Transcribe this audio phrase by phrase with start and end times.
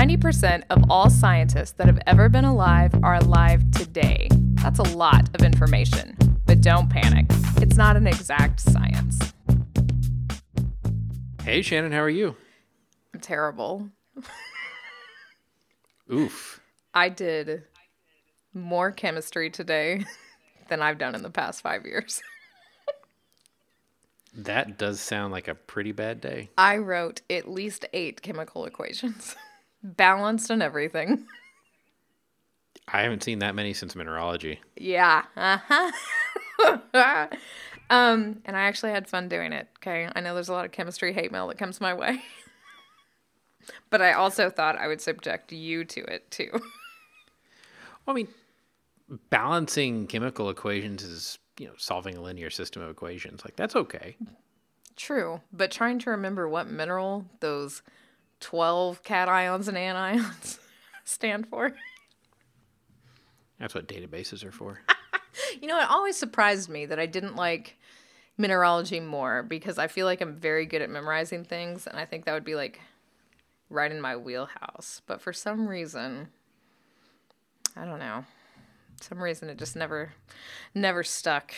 [0.00, 4.28] 90% of all scientists that have ever been alive are alive today.
[4.54, 6.16] That's a lot of information,
[6.46, 7.26] but don't panic.
[7.58, 9.18] It's not an exact science.
[11.42, 12.34] Hey, Shannon, how are you?
[13.12, 13.90] I'm terrible.
[16.10, 16.62] Oof.
[16.94, 17.64] I did
[18.54, 20.06] more chemistry today
[20.70, 22.22] than I've done in the past five years.
[24.32, 26.50] That does sound like a pretty bad day.
[26.56, 29.34] I wrote at least eight chemical equations,
[29.82, 31.26] balanced and everything.
[32.92, 34.60] I haven't seen that many since mineralogy.
[34.76, 35.24] Yeah.
[35.36, 35.92] Uh-huh.
[37.90, 39.68] um, and I actually had fun doing it.
[39.78, 40.08] Okay.
[40.12, 42.22] I know there's a lot of chemistry hate mail that comes my way.
[43.90, 46.50] but I also thought I would subject you to it too.
[46.52, 46.62] Well,
[48.08, 48.28] I mean,
[49.30, 53.44] balancing chemical equations is, you know, solving a linear system of equations.
[53.44, 54.16] Like, that's okay.
[54.96, 55.40] True.
[55.52, 57.82] But trying to remember what mineral those
[58.40, 60.58] 12 cations and anions
[61.04, 61.74] stand for.
[63.58, 64.80] That's what databases are for.
[65.60, 67.76] You know, it always surprised me that I didn't like
[68.36, 72.24] mineralogy more because I feel like I'm very good at memorizing things and I think
[72.24, 72.80] that would be like
[73.68, 75.02] right in my wheelhouse.
[75.06, 76.28] But for some reason,
[77.76, 78.24] I don't know.
[79.00, 80.12] Some reason it just never
[80.74, 81.52] never stuck.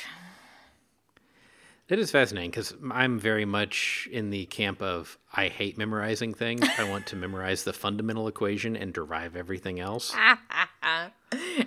[1.93, 6.67] It is fascinating because I'm very much in the camp of I hate memorizing things.
[6.79, 10.15] I want to memorize the fundamental equation and derive everything else.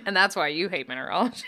[0.04, 1.44] And that's why you hate mineralogy.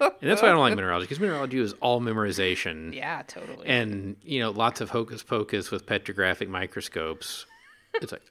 [0.00, 2.94] And that's why I don't like mineralogy because mineralogy is all memorization.
[2.94, 3.66] yeah, totally.
[3.66, 7.46] and you know lots of hocus pocus with petrographic microscopes
[7.94, 8.22] it's like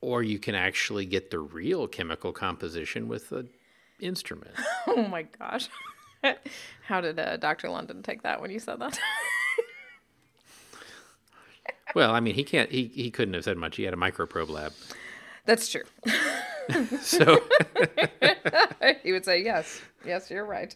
[0.00, 3.46] or you can actually get the real chemical composition with the
[4.00, 4.54] instrument
[4.86, 5.68] oh my gosh.
[6.86, 7.68] How did uh, Dr.
[7.68, 8.98] London take that when you said that?
[11.94, 14.48] well i mean he can't he, he couldn't have said much he had a microprobe
[14.48, 14.72] lab
[15.44, 15.82] That's true.
[17.02, 17.42] so
[19.02, 20.74] he would say, yes, yes, you're right.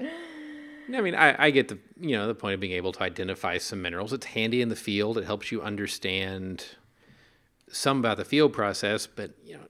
[0.00, 3.58] i mean I, I get the you know the point of being able to identify
[3.58, 6.64] some minerals it's handy in the field it helps you understand
[7.70, 9.64] some about the field process but you know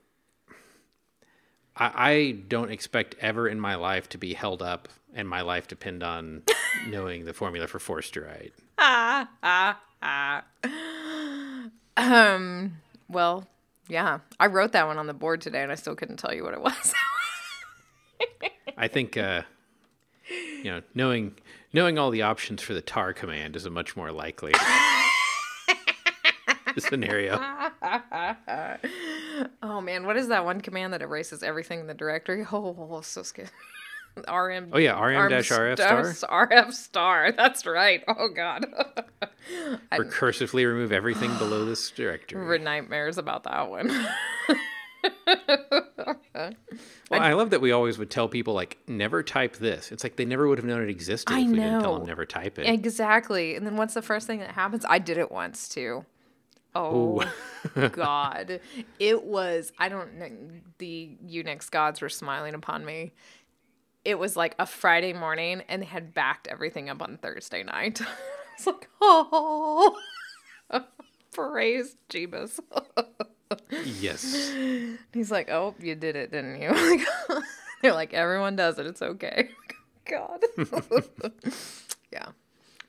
[1.79, 5.67] I, I don't expect ever in my life to be held up and my life
[5.67, 6.43] depend on
[6.89, 10.43] knowing the formula for forsterite Ah, ah, ah.
[11.97, 12.77] um,
[13.09, 13.47] well,
[13.89, 16.43] yeah, I wrote that one on the board today and I still couldn't tell you
[16.43, 16.93] what it was.
[18.77, 19.41] I think uh,
[20.29, 21.35] you know knowing
[21.73, 24.53] knowing all the options for the tar command is a much more likely
[26.77, 27.37] scenario.
[29.61, 32.45] Oh man, what is that one command that erases everything in the directory?
[32.51, 33.49] Oh, so scary.
[34.27, 34.69] RM.
[34.73, 35.77] Oh yeah, RM dash RF
[36.17, 36.47] star.
[36.47, 37.31] RF star.
[37.31, 38.03] That's right.
[38.07, 38.65] Oh god.
[39.93, 42.43] Recursively remove everything below this directory.
[42.43, 43.87] We're nightmares about that one.
[47.09, 49.91] Well, I love that we always would tell people like never type this.
[49.91, 52.07] It's like they never would have known it existed I if we didn't tell them
[52.07, 52.67] never type it.
[52.67, 53.55] exactly.
[53.55, 54.85] And then what's the first thing that happens?
[54.87, 56.05] I did it once too.
[56.75, 57.23] Oh
[57.91, 58.59] God.
[58.99, 60.29] It was I don't know
[60.77, 63.11] the Unix gods were smiling upon me.
[64.05, 68.01] It was like a Friday morning and they had backed everything up on Thursday night.
[68.01, 68.05] I
[68.57, 69.97] was like, oh
[71.31, 72.59] praise Jeebus.
[73.85, 74.51] yes.
[75.13, 77.05] He's like, Oh, you did it, didn't you?
[77.81, 79.49] They're like, everyone does it, it's okay.
[80.05, 80.43] God.
[82.11, 82.27] yeah.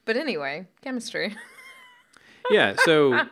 [0.04, 1.36] But anyway, chemistry.
[2.50, 2.74] Yeah.
[2.84, 3.26] So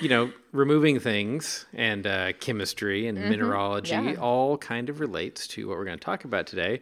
[0.00, 4.08] you know, removing things and uh, chemistry and mineralogy Mm-hmm.
[4.10, 4.14] yeah.
[4.20, 6.80] all kind of relates to what we're going to talk about today,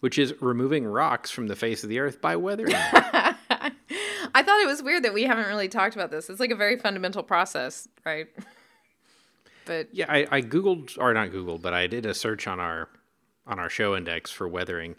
[0.00, 2.74] which is removing rocks from the face of the earth by weathering.
[4.34, 6.30] I thought it was weird that we haven't really talked about this.
[6.30, 8.26] It's like a very fundamental process, right?
[9.64, 12.88] But Yeah, I, I googled or not googled, but I did a search on our
[13.46, 14.96] on our show index for weathering,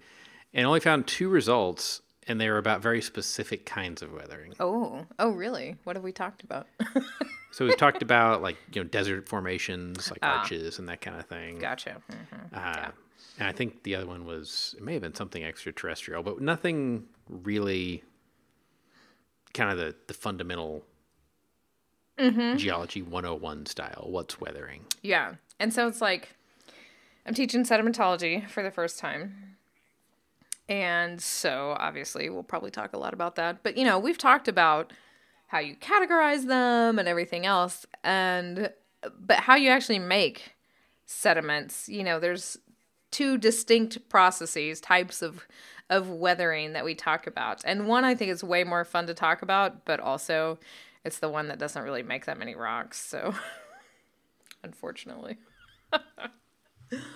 [0.54, 4.54] and only found two results, and they were about very specific kinds of weathering.
[4.60, 5.76] oh, oh, really?
[5.84, 6.68] What have we talked about?
[7.52, 11.28] So we've talked about like you know desert formations, like arches and that kind of
[11.28, 11.60] thing.
[11.60, 12.02] gotcha.
[12.12, 12.52] Mhm.
[12.52, 12.90] Uh,
[13.38, 17.06] And I think the other one was it may have been something extraterrestrial, but nothing
[17.30, 18.04] really
[19.54, 20.84] kind of the the fundamental
[22.58, 24.06] geology 101 style.
[24.10, 24.86] What's weathering?
[25.04, 26.36] Yeah, and so it's like
[27.28, 29.53] I'm teaching sedimentology for the first time.
[30.74, 33.62] And so obviously we'll probably talk a lot about that.
[33.62, 34.92] But you know, we've talked about
[35.46, 38.72] how you categorize them and everything else and
[39.20, 40.56] but how you actually make
[41.06, 42.58] sediments, you know, there's
[43.12, 45.46] two distinct processes, types of
[45.92, 47.62] of weathering that we talk about.
[47.66, 50.58] And one I think is way more fun to talk about, but also
[51.06, 53.00] it's the one that doesn't really make that many rocks.
[53.00, 53.36] So
[54.64, 55.38] unfortunately.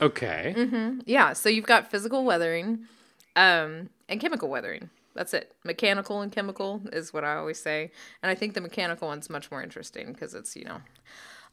[0.02, 0.56] Okay.
[0.58, 1.02] Mm-hmm.
[1.06, 2.88] Yeah, so you've got physical weathering
[3.38, 4.90] um, and chemical weathering.
[5.14, 5.56] That's it.
[5.64, 7.92] Mechanical and chemical is what I always say.
[8.22, 10.82] And I think the mechanical one's much more interesting because it's, you know,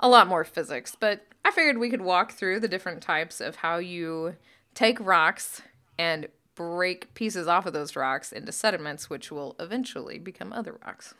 [0.00, 0.96] a lot more physics.
[0.98, 4.36] But I figured we could walk through the different types of how you
[4.74, 5.62] take rocks
[5.98, 11.14] and break pieces off of those rocks into sediments, which will eventually become other rocks.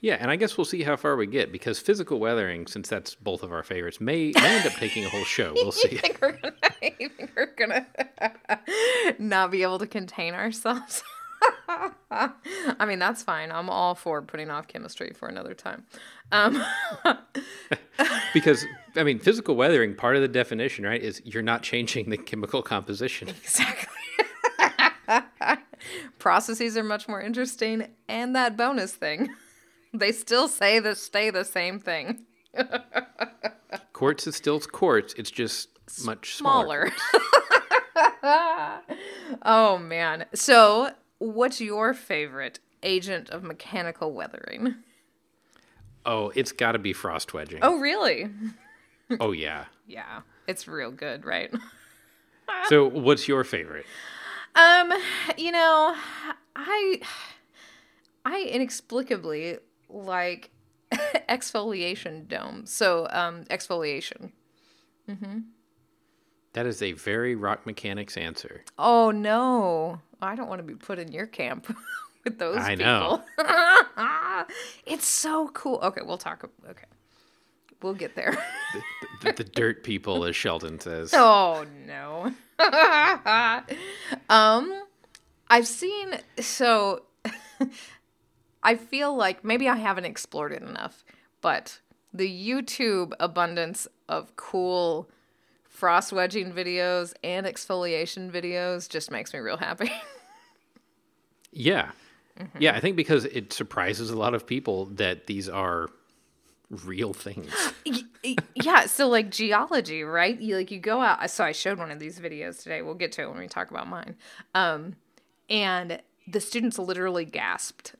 [0.00, 3.14] Yeah, and I guess we'll see how far we get because physical weathering, since that's
[3.14, 5.52] both of our favorites, may, may end up taking a whole show.
[5.54, 6.00] We'll see.
[6.80, 6.98] Think
[7.36, 11.02] we're gonna, think we're gonna not be able to contain ourselves?
[12.10, 13.52] I mean, that's fine.
[13.52, 15.84] I'm all for putting off chemistry for another time.
[16.32, 16.64] Um,
[18.34, 22.18] Because I mean, physical weathering, part of the definition, right, is you're not changing the
[22.18, 23.28] chemical composition.
[23.28, 23.88] exactly.
[26.18, 29.30] Processes are much more interesting, and that bonus thing,
[29.94, 32.26] they still say the stay the same thing,
[33.92, 35.14] Quartz is still quartz.
[35.14, 35.68] It's just
[36.04, 36.92] much smaller.
[37.10, 38.80] smaller.
[39.42, 40.26] oh man!
[40.34, 44.76] So, what's your favorite agent of mechanical weathering?
[46.04, 47.58] Oh, it's got to be frost wedging.
[47.62, 48.30] Oh, really?
[49.20, 49.64] oh yeah.
[49.86, 51.52] Yeah, it's real good, right?
[52.68, 53.86] So, what's your favorite?
[54.54, 54.92] Um,
[55.36, 55.96] you know,
[56.54, 57.00] I
[58.24, 59.58] I inexplicably
[59.88, 60.50] like
[61.28, 62.72] exfoliation domes.
[62.72, 64.30] So, um, exfoliation.
[66.56, 68.64] That is a very rock mechanics answer.
[68.78, 71.66] Oh no, I don't want to be put in your camp
[72.24, 72.66] with those people.
[72.66, 73.24] I people.
[73.36, 74.44] know.
[74.86, 75.80] it's so cool.
[75.82, 76.48] Okay, we'll talk.
[76.66, 76.86] Okay,
[77.82, 78.38] we'll get there.
[78.72, 78.82] The,
[79.20, 81.12] the, the dirt people, as Sheldon says.
[81.14, 82.32] Oh no.
[84.30, 84.82] um
[85.50, 87.02] I've seen so
[88.62, 91.04] I feel like maybe I haven't explored it enough,
[91.42, 91.80] but
[92.14, 95.10] the YouTube abundance of cool
[95.76, 99.90] frost wedging videos and exfoliation videos just makes me real happy.
[101.52, 101.92] Yeah.
[102.38, 102.58] Mm-hmm.
[102.60, 105.88] Yeah, I think because it surprises a lot of people that these are
[106.70, 107.50] real things.
[108.54, 110.38] Yeah, so like geology, right?
[110.40, 111.30] You like you go out.
[111.30, 112.82] So I showed one of these videos today.
[112.82, 114.16] We'll get to it when we talk about mine.
[114.52, 114.96] Um,
[115.48, 117.94] and the students literally gasped,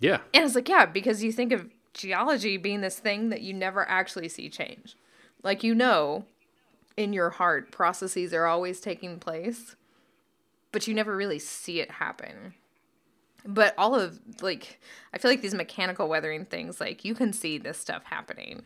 [0.00, 0.18] Yeah.
[0.34, 3.88] and it's like, yeah, because you think of geology being this thing that you never
[3.88, 4.94] actually see change.
[5.44, 6.24] Like you know,
[6.96, 9.76] in your heart, processes are always taking place,
[10.72, 12.54] but you never really see it happen.
[13.46, 14.80] But all of like
[15.12, 18.62] i feel like these mechanical weathering things like you can see this stuff happening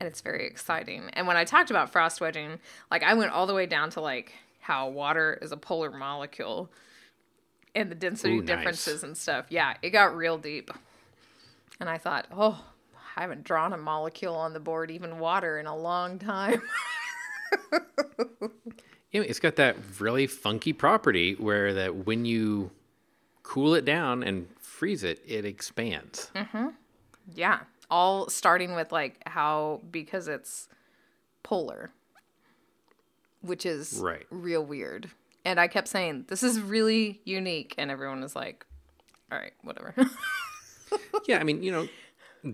[0.00, 1.10] and it's very exciting.
[1.12, 2.58] And when i talked about frost wedging
[2.90, 6.70] like i went all the way down to like how water is a polar molecule
[7.74, 8.56] and the density Ooh, nice.
[8.56, 9.44] differences and stuff.
[9.50, 10.70] Yeah it got real deep.
[11.78, 12.64] And i thought oh
[13.16, 16.60] i haven't drawn a molecule on the board even water in a long time
[19.12, 22.72] Yeah, It's got that really funky property where that when you
[23.44, 26.32] cool it down and freeze it, it expands.
[26.34, 26.70] Mm-hmm.
[27.32, 27.60] Yeah.
[27.90, 30.68] All starting with like how because it's
[31.44, 31.92] polar,
[33.40, 34.26] which is Right.
[34.30, 35.10] real weird.
[35.44, 37.74] And I kept saying, this is really unique.
[37.78, 38.66] And everyone was like,
[39.30, 39.94] all right, whatever.
[41.28, 41.86] yeah, I mean, you know,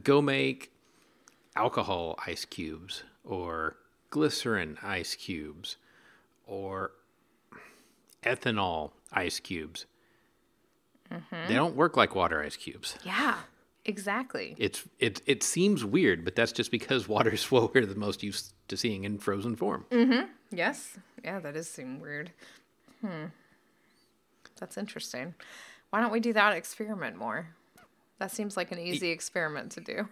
[0.03, 0.73] go make
[1.57, 3.77] alcohol ice cubes or
[4.11, 5.77] glycerin ice cubes
[6.47, 6.93] or
[8.23, 9.87] ethanol ice cubes.
[11.49, 12.97] They don't work like water ice cubes.
[13.05, 13.39] yeah,
[13.85, 14.55] exactly.
[14.59, 18.23] It's it it seems weird, but that's just because water is what we're the most
[18.23, 19.87] used to seeing in frozen form.
[19.91, 20.27] Mm-hmm.
[20.53, 20.97] Yes.
[21.25, 22.31] Yeah, that does seem weird.
[23.01, 23.27] Hmm.
[24.61, 25.35] That's interesting.
[25.91, 27.49] Why don't we do that experiment more?
[28.21, 30.09] That seems like an easy experiment to do.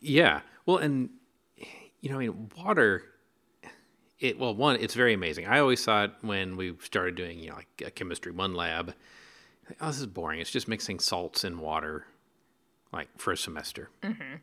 [0.00, 0.40] Yeah.
[0.64, 1.10] Well, and
[2.00, 3.04] you know, I mean, water.
[4.18, 5.46] It well, one, it's very amazing.
[5.46, 8.94] I always thought when we started doing, you know, like a chemistry one lab,
[9.78, 10.40] oh, this is boring.
[10.40, 12.06] It's just mixing salts in water,
[12.92, 13.90] like for a semester.
[14.02, 14.36] Mm-hmm.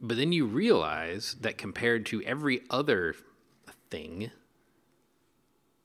[0.00, 3.16] But then you realize that compared to every other
[3.90, 4.30] thing,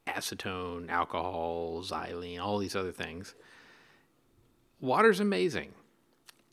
[0.06, 3.34] acetone, alcohol, xylene, all these other things,
[4.82, 5.72] water's amazing.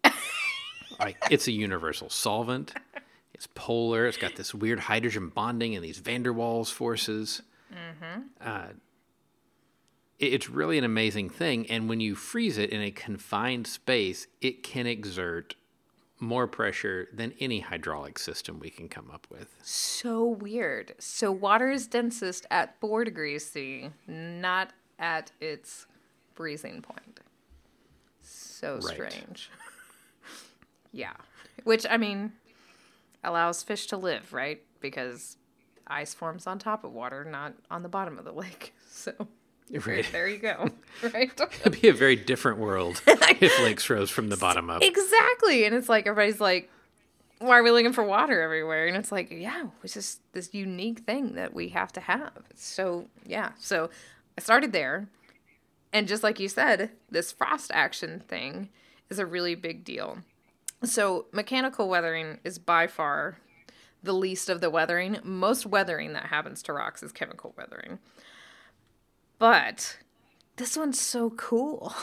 [0.99, 2.75] like it's a universal solvent.
[3.33, 4.07] It's polar.
[4.07, 7.43] It's got this weird hydrogen bonding and these van der Waals forces.
[8.41, 8.67] Uh,
[10.19, 11.67] it- it's really an amazing thing.
[11.69, 15.57] And when you freeze it in a confined space, it can exert
[16.21, 19.49] more pressure than any hydraulic system we can come up with.
[19.63, 20.95] So weird.
[21.01, 25.87] So water is densest at 4 degrees C, not at its
[26.35, 27.19] freezing point.
[28.55, 28.85] So Right.
[28.85, 29.51] strange.
[30.93, 31.13] yeah.
[31.65, 32.33] Which, I mean,
[33.23, 34.63] allows fish to live, right?
[34.81, 35.37] Because
[35.87, 38.75] ice forms on top of water, not on the bottom of the lake.
[38.95, 39.13] So
[39.85, 40.07] Right.
[40.13, 40.69] there you go.
[41.13, 41.33] Right?
[41.65, 44.83] It'd be a very different world if lakes rose from the bottom up.
[44.83, 45.65] exactly.
[45.65, 46.71] And it's like everybody's like,
[47.41, 48.87] why are we looking for water everywhere?
[48.87, 52.31] And it's like, yeah, it's just this unique thing that we have to have.
[52.55, 53.51] So yeah.
[53.59, 53.91] So
[54.39, 55.09] I started there.
[55.95, 58.69] And just like you said, this frost action thing
[59.09, 60.19] is a really big deal.
[60.83, 63.39] So mechanical weathering is by far
[64.03, 65.19] the least of the weathering.
[65.23, 68.01] Most weathering that happens to rocks is chemical weathering.
[69.39, 69.99] But
[70.57, 71.95] this one's so cool.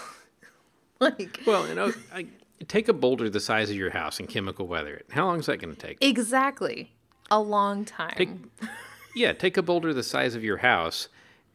[1.02, 2.28] like Well, you know, I,
[2.70, 5.08] take a boulder the size of your house and chemical weather it.
[5.12, 5.98] How long is that going to take?
[6.02, 6.94] exactly
[7.30, 8.16] a long time.
[8.16, 8.30] Take,
[9.16, 11.10] yeah, take a boulder the size of your house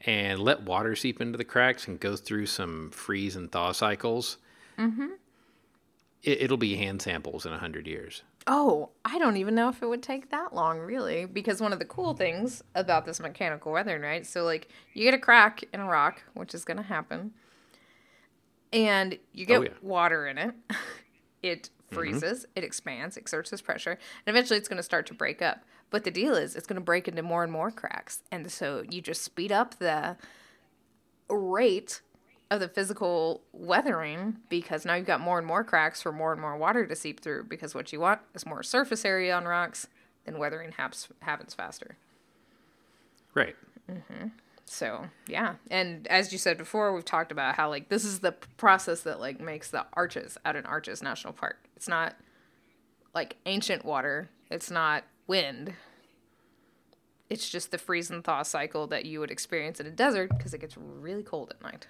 [0.06, 4.38] and let water seep into the cracks and go through some freeze and thaw cycles.
[4.78, 5.08] Mm-hmm.
[6.22, 8.22] It, it'll be hand samples in a hundred years.
[8.46, 11.80] Oh, I don't even know if it would take that long, really, because one of
[11.80, 14.24] the cool things about this mechanical weathering, right?
[14.24, 17.32] So, like, you get a crack in a rock, which is going to happen,
[18.72, 19.68] and you get Oh, yeah.
[19.82, 20.54] water in it.
[21.42, 21.96] It Mm-hmm.
[21.96, 25.64] freezes, it expands, exerts this pressure, and eventually it's going to start to break up.
[25.90, 28.82] But the deal is, it's going to break into more and more cracks, and so
[28.90, 30.16] you just speed up the
[31.28, 32.00] rate
[32.50, 36.40] of the physical weathering because now you've got more and more cracks for more and
[36.40, 39.88] more water to seep through because what you want is more surface area on rocks
[40.24, 41.96] then weathering happens happens faster
[43.36, 43.54] Right.
[43.90, 44.28] Mm-hmm.
[44.66, 45.54] So yeah.
[45.70, 49.20] And as you said before we've talked about how like this is the process that
[49.20, 51.68] like makes the arches out in arches national park.
[51.76, 52.16] It's not
[53.14, 54.28] like ancient water.
[54.50, 55.74] It's not wind.
[57.30, 60.52] It's just the freeze and thaw cycle that you would experience in a desert because
[60.52, 61.86] it gets really cold at night.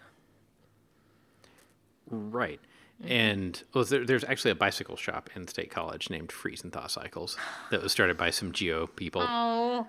[2.08, 2.60] Right.
[3.02, 3.12] Mm-hmm.
[3.12, 6.86] And well, there, there's actually a bicycle shop in State College named Freeze and Thaw
[6.86, 7.36] Cycles
[7.70, 9.22] that was started by some geo people.
[9.22, 9.86] Oh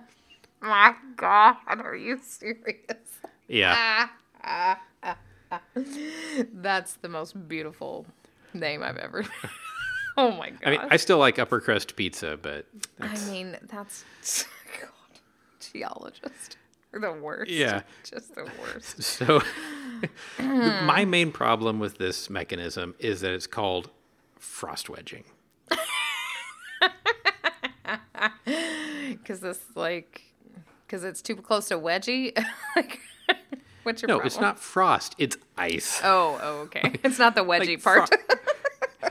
[0.60, 2.86] my god, are you serious?
[3.46, 4.08] Yeah.
[6.52, 8.06] That's the most beautiful
[8.54, 9.24] name I've ever.
[10.16, 10.60] oh my god.
[10.64, 12.66] I mean, I still like upper crust pizza, but
[13.00, 14.04] I mean, that's
[14.80, 14.90] God,
[15.72, 16.56] geologist
[16.92, 17.50] the worst.
[17.50, 17.82] Yeah.
[18.04, 19.02] just the worst.
[19.02, 19.40] so
[20.38, 23.90] my main problem with this mechanism is that it's called
[24.36, 25.24] frost wedging.
[29.10, 30.22] Because this like,
[30.88, 32.32] because it's too close to wedgie.
[32.76, 33.00] like,
[33.82, 34.26] what's your No, problem?
[34.26, 36.00] it's not frost, it's ice.
[36.02, 36.94] Oh, oh, okay.
[37.04, 38.08] It's not the wedgie Like part.
[38.08, 38.38] fro-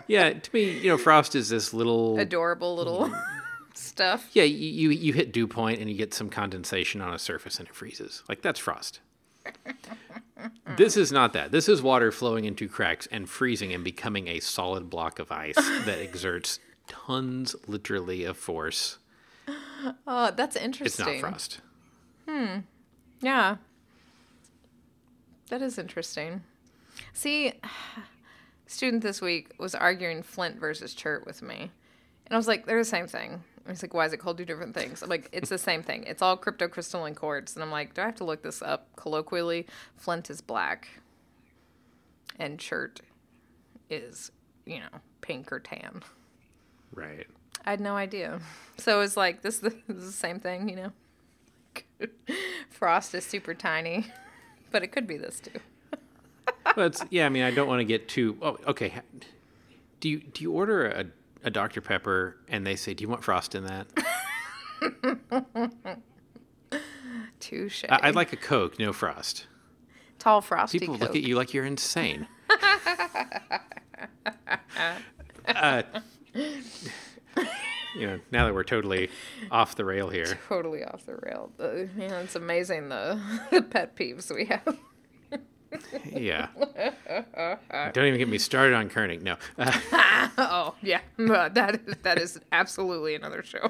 [0.08, 3.24] yeah, to me, you know, frost is this little Adorable little mm.
[3.76, 4.30] stuff.
[4.34, 7.60] Yeah, you, you you hit dew point and you get some condensation on a surface
[7.60, 8.24] and it freezes.
[8.28, 9.00] Like that's frost.
[10.78, 11.52] this is not that.
[11.52, 15.56] This is water flowing into cracks and freezing and becoming a solid block of ice
[15.56, 18.98] that exerts tons, literally, of force.
[20.06, 21.08] Oh, that's interesting.
[21.08, 21.62] It's not frost.
[22.38, 22.60] Hmm.
[23.22, 23.56] Yeah.
[25.50, 26.44] That is interesting.
[27.14, 27.54] See,
[28.68, 31.72] student this week was arguing Flint versus Chert with me.
[32.28, 33.44] And I was like, they're the same thing.
[33.68, 35.02] He's like, why is it called two different things?
[35.02, 36.04] I'm like, it's the same thing.
[36.04, 37.56] It's all cryptocrystalline quartz.
[37.56, 39.66] And I'm like, do I have to look this up colloquially?
[39.96, 40.90] Flint is black.
[42.38, 43.00] And Chert
[43.90, 44.32] is,
[44.66, 46.04] you know, pink or tan.
[46.94, 47.26] Right.
[47.66, 48.40] I had no idea.
[48.80, 50.92] So it's like, this, this is the same thing, you know?
[52.70, 54.08] Frost is super tiny,
[54.72, 55.60] but it could be this too.
[56.76, 58.38] It's, yeah, I mean, I don't want to get too.
[58.42, 58.94] Oh, okay.
[60.00, 61.06] Do you do you order a,
[61.44, 63.88] a Dr Pepper and they say, "Do you want frost in that?"
[67.40, 67.84] Touche.
[67.90, 69.48] I, I'd like a Coke, no frost.
[70.20, 71.02] Tall frosty People Coke.
[71.10, 72.28] look at you like you're insane.
[75.48, 75.84] uh,
[77.98, 79.10] you know, now that we're totally
[79.52, 80.40] off the rail here.
[80.48, 81.52] Totally off the rail.
[81.58, 83.20] The, yeah, it's amazing the,
[83.52, 84.78] the pet peeves we have.
[86.14, 86.48] Yeah.
[87.94, 89.22] Don't even get me started on Kerning.
[89.22, 89.36] No.
[89.58, 93.70] Uh, oh yeah, that that is absolutely another show.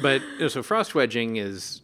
[0.00, 1.82] but you know, so frost wedging is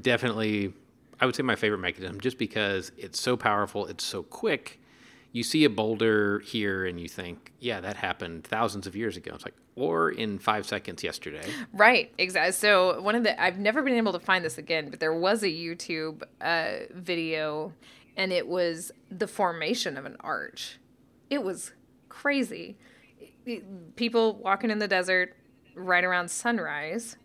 [0.00, 0.72] definitely,
[1.20, 4.80] I would say, my favorite mechanism just because it's so powerful, it's so quick.
[5.32, 9.32] You see a boulder here and you think, yeah, that happened thousands of years ago.
[9.34, 11.48] It's like, or in five seconds yesterday.
[11.72, 12.52] Right, exactly.
[12.52, 15.42] So one of the I've never been able to find this again, but there was
[15.42, 17.72] a YouTube uh, video,
[18.16, 20.78] and it was the formation of an arch.
[21.30, 21.72] It was
[22.08, 22.76] crazy.
[23.96, 25.36] People walking in the desert
[25.74, 27.16] right around sunrise,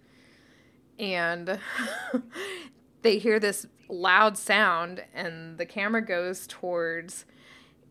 [0.99, 1.59] and
[3.01, 7.25] they hear this loud sound, and the camera goes towards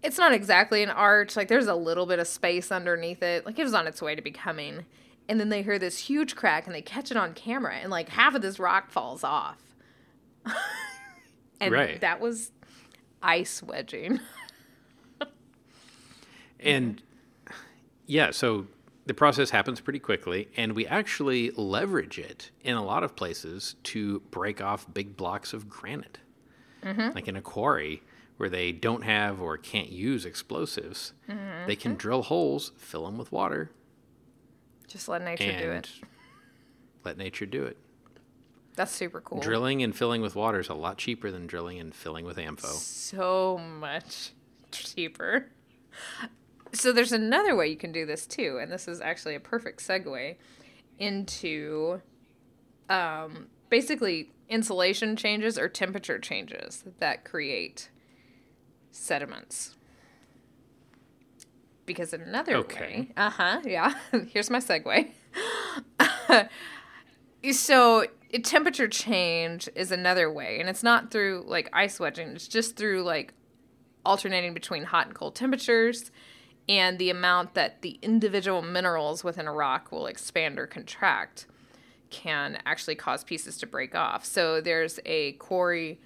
[0.04, 1.34] it's not exactly an arch.
[1.34, 3.44] Like there's a little bit of space underneath it.
[3.46, 4.84] Like it was on its way to becoming
[5.28, 8.10] and then they hear this huge crack and they catch it on camera and like
[8.10, 9.58] half of this rock falls off
[11.60, 12.00] and Right.
[12.02, 12.52] that was
[13.22, 14.20] ice wedging
[16.60, 17.02] And
[18.06, 18.66] yeah, so
[19.06, 23.76] the process happens pretty quickly, and we actually leverage it in a lot of places
[23.84, 26.18] to break off big blocks of granite.
[26.82, 27.14] Mm-hmm.
[27.14, 28.02] Like in a quarry
[28.36, 31.12] where they don't have or can't use explosives,
[31.66, 33.70] they can drill holes, fill them with water,
[34.86, 35.90] just let nature do it
[37.04, 37.76] let nature do it.
[38.76, 41.94] that's super cool Drilling and filling with water is a lot cheaper than drilling and
[41.94, 42.66] filling with ANFO.
[42.66, 44.30] so much
[44.72, 45.46] cheaper.
[46.72, 49.80] So there's another way you can do this too, and this is actually a perfect
[49.80, 50.34] segue
[50.98, 52.00] into
[52.88, 57.90] um, basically insulation changes or temperature changes that create
[58.94, 59.74] sediments.
[61.86, 62.80] Because another Okay.
[62.80, 63.94] way, uh huh, yeah,
[64.28, 65.10] here's my segue.
[67.52, 72.48] so a temperature change is another way and it's not through like ice wedging it's
[72.48, 73.32] just through like
[74.04, 76.10] alternating between hot and cold temperatures
[76.68, 81.46] and the amount that the individual minerals within a rock will expand or contract
[82.10, 86.00] can actually cause pieces to break off so there's a quarry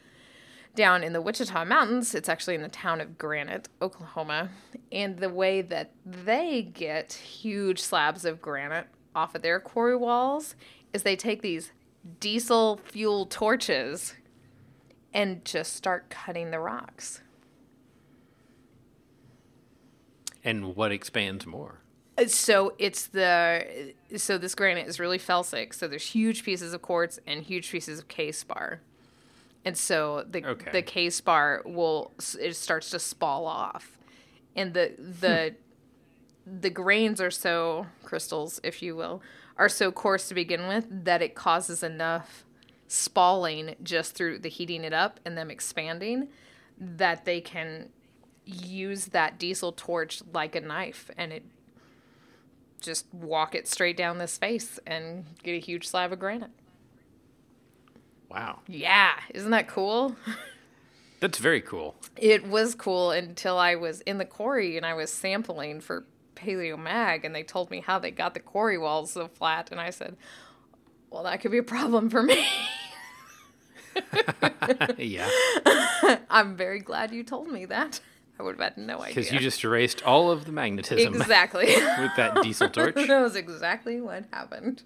[0.75, 2.14] down in the Wichita Mountains.
[2.14, 4.50] It's actually in the town of Granite, Oklahoma.
[4.92, 10.54] And the way that they get huge slabs of granite off of their quarry walls
[10.92, 11.72] is they take these
[12.20, 14.14] diesel fuel torches
[15.12, 17.22] and just start cutting the rocks.
[20.44, 21.80] And what expands more?
[22.16, 25.75] Uh, so it's the so this granite is really felsic.
[25.75, 28.80] So there's huge pieces of quartz and huge pieces of K spar,
[29.65, 30.71] and so the Okay.
[30.73, 33.99] the K spar will it starts to spall off,
[34.57, 35.55] and the the
[36.45, 36.61] hmm.
[36.61, 39.23] the grains are so crystals, if you will,
[39.57, 42.44] are so coarse to begin with that it causes enough
[42.87, 46.29] spalling just through the heating it up and them expanding
[46.79, 47.90] that they can
[48.47, 51.44] use that diesel torch like a knife and it
[52.81, 56.51] just walk it straight down this face and get a huge slab of granite.
[58.31, 58.61] Wow.
[58.67, 60.17] Yeah, isn't that cool?
[61.21, 61.97] That's very cool.
[62.17, 66.05] It was cool until I was in the quarry and I was sampling for
[66.37, 69.81] Paleo Mag and they told me how they got the quarry walls so flat and
[69.81, 70.17] I said,
[71.11, 72.47] "Well, that could be a problem for me."
[74.99, 75.29] yeah.
[76.31, 78.01] I'm very glad you told me that.
[78.38, 79.17] I would have had no idea.
[79.17, 81.67] Because you just erased all of the magnetism exactly.
[81.67, 82.95] with that diesel torch.
[82.95, 84.85] that was exactly what happened.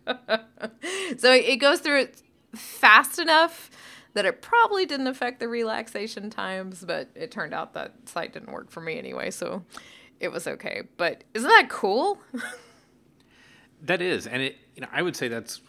[1.19, 2.23] so it goes through it
[2.55, 3.71] fast enough
[4.15, 8.53] that it probably didn't affect the relaxation times, but it turned out that site didn't
[8.53, 9.65] work for me anyway, so
[10.21, 10.83] it was okay.
[10.97, 12.19] But isn't that cool?
[13.83, 14.57] That is, and it.
[14.77, 15.61] You know, I would say that's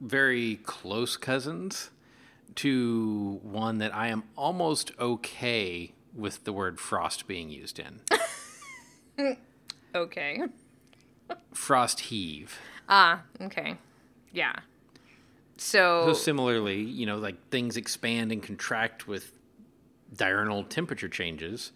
[0.00, 1.90] very close cousins
[2.56, 8.00] to one that I am almost okay with the word frost being used in.
[9.94, 10.42] okay.
[11.52, 12.58] Frost heave.
[12.88, 13.76] Ah, okay.
[14.32, 14.54] Yeah.
[15.62, 19.32] So, So similarly, you know, like things expand and contract with
[20.14, 21.70] diurnal temperature changes,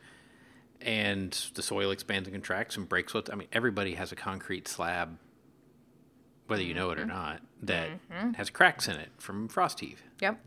[0.81, 3.15] and the soil expands and contracts and breaks.
[3.15, 5.17] What I mean, everybody has a concrete slab,
[6.49, 7.91] whether you know it or not, that
[8.35, 10.03] has cracks in it from frost heave.
[10.21, 10.39] yep,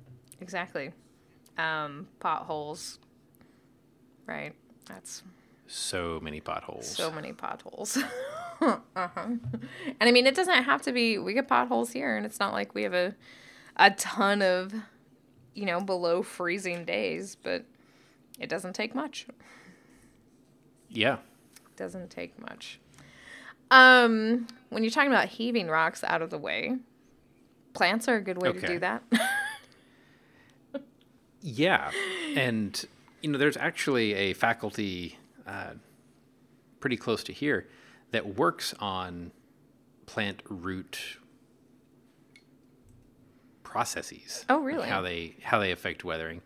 [0.41, 0.91] exactly.
[1.57, 2.99] Um, potholes.
[4.25, 4.53] Right.
[4.85, 5.23] That's
[5.71, 6.87] So many potholes.
[6.87, 7.95] So many potholes.
[8.61, 8.87] uh-huh.
[9.25, 9.39] And
[10.01, 11.19] I mean, it doesn't have to be.
[11.19, 13.15] We get potholes here, and it's not like we have a
[13.75, 14.73] a ton of,
[15.53, 17.35] you know, below freezing days.
[17.35, 17.65] But
[18.39, 19.27] it doesn't take much.
[20.89, 21.17] yeah.
[21.75, 22.79] Doesn't take much.
[23.71, 26.77] Um, when you're talking about heaving rocks out of the way,
[27.73, 29.03] plants are a good way to do that.
[31.41, 31.91] Yeah,
[32.35, 32.85] and
[33.21, 35.18] you know, there's actually a faculty
[35.49, 35.73] uh,
[36.79, 37.67] pretty close to here
[38.11, 39.31] that works on
[40.05, 41.17] plant root
[43.63, 44.45] processes.
[44.49, 44.87] Oh, really?
[44.87, 46.41] How they how they affect weathering.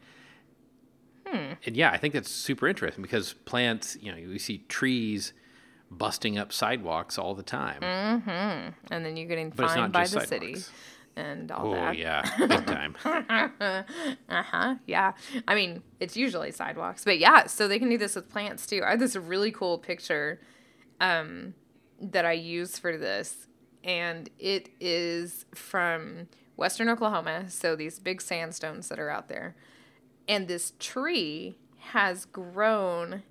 [1.25, 1.53] Hmm.
[1.65, 5.33] And yeah, I think that's super interesting because plants, you know, we see trees
[5.89, 7.81] busting up sidewalks all the time.
[8.91, 10.71] and then you're getting But fined by the city sidewalks.
[11.15, 11.97] And all Oh that.
[11.97, 12.95] yeah, big time.
[13.05, 14.75] Uh-huh.
[14.87, 15.13] Yeah.
[15.47, 17.03] I mean, it's usually sidewalks.
[17.05, 18.81] But yeah, so they can do this with plants too.
[18.85, 20.41] I have this really cool picture
[21.01, 21.53] um
[22.01, 23.47] that I use for this
[23.83, 29.55] and it is from western Oklahoma, so these big sandstones that are out there.
[30.27, 31.57] And this tree
[31.89, 33.23] has grown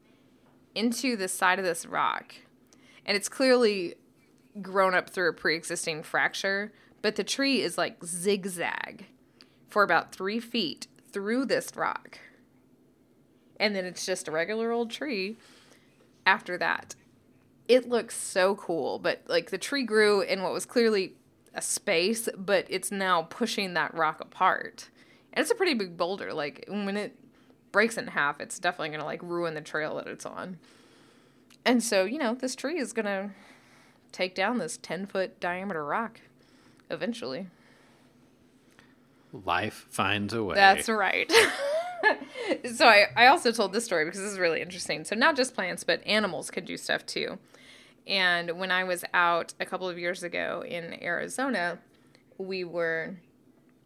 [0.75, 2.35] into the side of this rock.
[3.07, 3.95] And it's clearly
[4.61, 9.07] grown up through a pre-existing fracture, but the tree is like zigzag
[9.69, 12.19] for about three feet through this rock.
[13.59, 15.37] And then it's just a regular old tree
[16.25, 16.95] after that.
[17.69, 21.15] It looks so cool, but like the tree grew in what was clearly
[21.55, 24.89] a space, but it's now pushing that rock apart.
[25.33, 26.33] And it's a pretty big boulder.
[26.33, 27.19] Like when it
[27.73, 30.59] breaks in half, it's definitely going to like ruin the trail that it's on.
[31.65, 33.31] And so, you know, this tree is going to
[34.11, 36.21] take down this 10 foot diameter rock
[36.93, 37.49] eventually.
[39.33, 40.55] Life finds a way.
[40.55, 41.31] That's right.
[42.75, 45.05] so I, I also told this story because this is really interesting.
[45.05, 47.39] So not just plants, but animals could do stuff too.
[48.07, 51.79] And when I was out a couple of years ago in Arizona,
[52.37, 53.17] we were,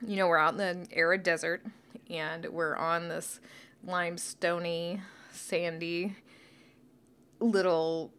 [0.05, 1.65] you know, we're out in the arid desert
[2.09, 3.41] and we're on this
[3.87, 6.17] limestony, sandy
[7.41, 8.13] little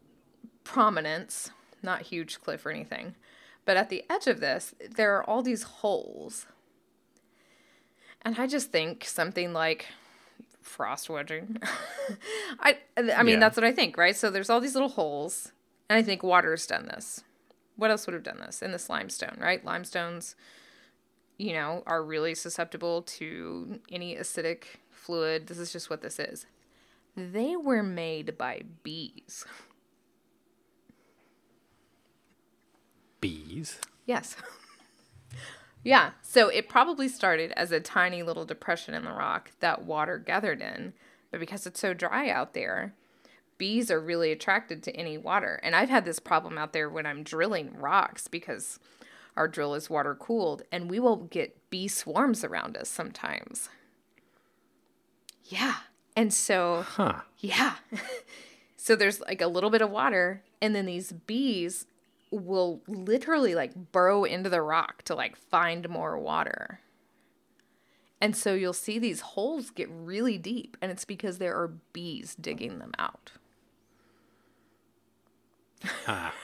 [0.63, 3.15] prominence, not huge cliff or anything.
[3.67, 6.47] But at the edge of this, there are all these holes
[8.23, 9.85] and I just think something like
[10.61, 11.57] frost wedging.
[12.59, 13.39] I I mean Yeah.
[13.39, 14.15] that's what I think, right?
[14.15, 15.51] So there's all these little holes,
[15.89, 17.23] and I think water's done this.
[17.77, 19.63] What else would have done this in this limestone, right?
[19.63, 20.35] Limestones,
[21.37, 25.47] you know, are really susceptible to any acidic fluid.
[25.47, 26.47] This is just what this is.
[27.15, 29.45] They were made by bees.
[33.27, 33.79] Bees.
[34.05, 34.35] Yes.
[35.83, 36.11] yeah.
[36.21, 40.61] So it probably started as a tiny little depression in the rock that water gathered
[40.61, 40.93] in.
[41.31, 42.93] But because it's so dry out there,
[43.57, 45.59] bees are really attracted to any water.
[45.61, 48.79] And I've had this problem out there when I'm drilling rocks because
[49.35, 53.69] our drill is water cooled and we will get bee swarms around us sometimes.
[55.45, 55.75] Yeah.
[56.15, 57.21] And so Huh.
[57.39, 57.75] yeah.
[58.77, 61.85] so there's like a little bit of water, and then these bees
[62.37, 66.79] will literally like burrow into the rock to like find more water.
[68.19, 72.35] And so you'll see these holes get really deep, and it's because there are bees
[72.35, 73.31] digging them out.
[76.07, 76.33] Ah.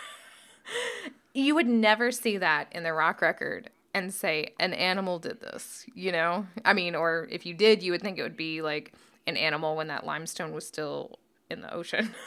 [1.36, 5.84] You would never see that in the rock record and say an animal did this,
[5.95, 6.45] you know?
[6.63, 8.93] I mean, or if you did, you would think it would be like
[9.25, 11.17] an animal when that limestone was still
[11.49, 12.13] in the ocean.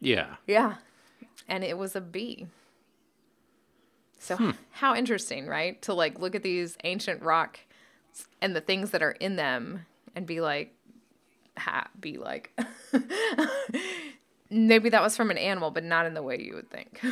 [0.00, 0.36] Yeah.
[0.46, 0.76] Yeah.
[1.46, 2.46] And it was a bee.
[4.20, 4.50] So hmm.
[4.70, 5.80] how interesting, right?
[5.82, 7.58] To like look at these ancient rock
[8.40, 10.74] and the things that are in them and be like
[11.56, 12.58] ha be like
[14.50, 17.00] maybe that was from an animal but not in the way you would think.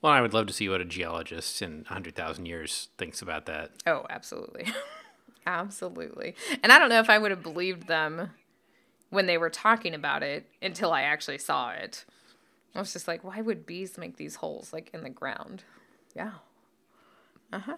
[0.00, 3.72] Well, I would love to see what a geologist in 100,000 years thinks about that.
[3.84, 4.66] Oh, absolutely.
[5.46, 6.36] absolutely.
[6.62, 8.30] And I don't know if I would have believed them
[9.10, 12.04] when they were talking about it until I actually saw it.
[12.76, 15.64] I was just like, why would bees make these holes like in the ground?
[16.14, 16.32] Yeah.
[17.52, 17.76] Uh huh.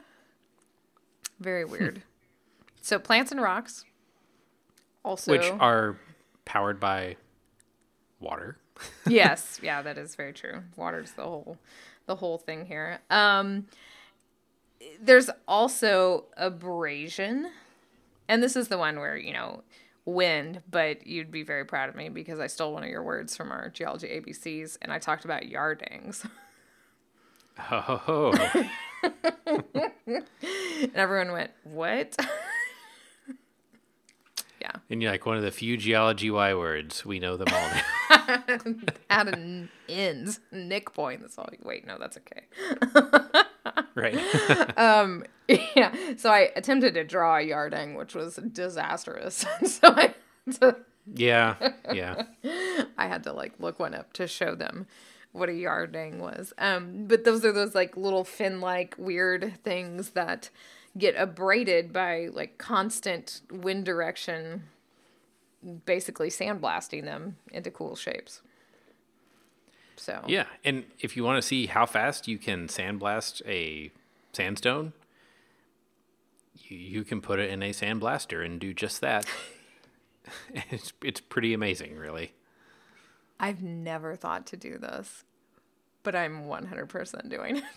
[1.38, 2.02] Very weird.
[2.80, 3.84] so plants and rocks.
[5.04, 5.96] Also, Which are
[6.44, 7.16] powered by
[8.18, 8.58] water.
[9.06, 10.62] yes, yeah, that is very true.
[10.76, 11.58] Water's the whole
[12.06, 13.00] the whole thing here.
[13.10, 13.66] Um
[15.00, 17.50] there's also abrasion.
[18.28, 19.62] And this is the one where, you know,
[20.04, 23.36] wind, but you'd be very proud of me because I stole one of your words
[23.36, 26.28] from our geology ABCs and I talked about yardangs.
[27.70, 28.32] Oh,
[30.82, 32.16] And everyone went, "What?"
[34.60, 34.72] yeah.
[34.88, 37.04] and you're like one of the few geology Y words.
[37.04, 37.82] We know them all now.
[39.10, 41.20] Add an ends, knickpoint.
[41.20, 41.48] That's all.
[41.62, 42.46] Wait, no, that's okay.
[43.94, 44.78] right.
[44.78, 45.24] um,
[45.76, 45.94] yeah.
[46.16, 49.44] So I attempted to draw a yardang, which was disastrous.
[49.64, 50.14] so I
[50.46, 50.76] had, to,
[51.14, 51.56] yeah.
[51.92, 52.22] Yeah.
[52.96, 54.86] I had to like look one up to show them
[55.32, 56.52] what a yardang was.
[56.58, 60.50] Um, but those are those like little fin-like weird things that
[60.98, 64.64] get abraded by like constant wind direction,
[65.84, 68.42] basically sandblasting them into cool shapes.
[69.96, 70.46] So Yeah.
[70.64, 73.92] And if you want to see how fast you can sandblast a
[74.32, 74.94] sandstone,
[76.56, 79.26] you, you can put it in a sandblaster and do just that.
[80.70, 82.32] it's, it's pretty amazing, really.
[83.40, 85.24] I've never thought to do this,
[86.02, 87.64] but I'm 100% doing it.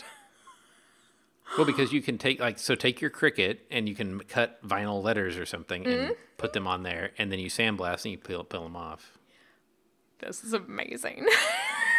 [1.58, 5.04] Well, because you can take like so take your Cricut and you can cut vinyl
[5.04, 6.14] letters or something and mm-hmm.
[6.38, 9.20] put them on there, and then you sandblast and you peel peel them off.
[10.20, 11.28] This is amazing.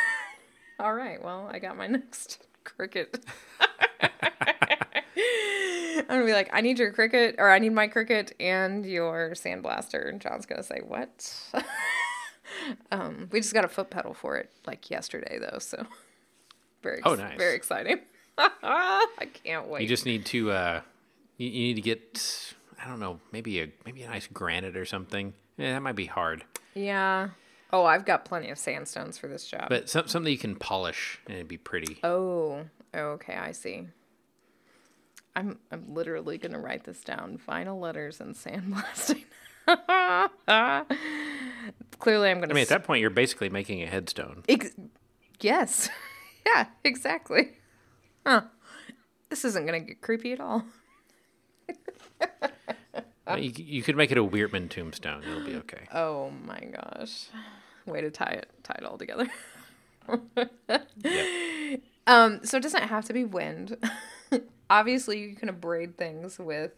[0.81, 3.22] All right, well, I got my next Cricut.
[5.96, 9.33] I'm gonna be like, I need your Cricut, or I need my Cricut and your
[9.33, 10.09] sandblaster.
[10.09, 11.33] And John's gonna say, What?
[12.90, 15.87] Um, we just got a foot pedal for it like yesterday, though, so
[16.83, 17.38] Very Oh, nice.
[17.38, 18.01] Very exciting.
[18.38, 19.83] I can't wait.
[19.83, 20.81] You just need to uh,
[21.38, 24.85] you, you need to get I don't know maybe a maybe a nice granite or
[24.85, 25.33] something.
[25.57, 27.29] Yeah, that might be hard, yeah.
[27.73, 29.69] Oh, I've got plenty of sandstones for this job.
[29.69, 31.99] but some, something you can polish and it'd be pretty.
[32.05, 32.64] Oh,
[32.95, 33.87] okay, I see.
[35.37, 37.38] I'm I'm literally gonna write this down.
[37.49, 39.25] Vinyl letters and sandblasting.
[41.98, 42.53] Clearly, I'm gonna.
[42.53, 44.42] I mean, at that point, you're basically making a headstone.
[44.48, 44.72] Ex-
[45.40, 45.88] yes.
[46.46, 46.66] yeah.
[46.85, 47.53] Exactly.
[48.27, 48.42] Huh.
[49.31, 50.64] This isn't gonna get creepy at all.
[53.38, 55.22] You, you could make it a Weirtman tombstone.
[55.24, 55.88] It'll be okay.
[55.94, 57.29] Oh my gosh.
[57.87, 59.27] Way to tie it tie it all together.
[60.68, 61.77] Yeah.
[62.07, 63.79] Um, so it doesn't have to be wind.
[64.68, 66.72] Obviously, you can abrade things with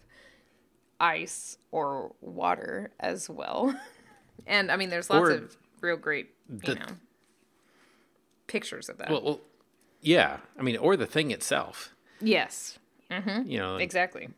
[1.01, 3.75] ice or water as well.
[4.49, 6.87] And I mean, there's lots Or of real great, you the- know,
[8.47, 9.11] pictures of that.
[9.11, 9.41] Well, well,
[10.03, 10.39] yeah.
[10.59, 11.93] I mean, or the thing itself.
[12.21, 12.79] yes,
[13.11, 13.49] You mm-hmm.
[13.57, 14.29] know, exactly.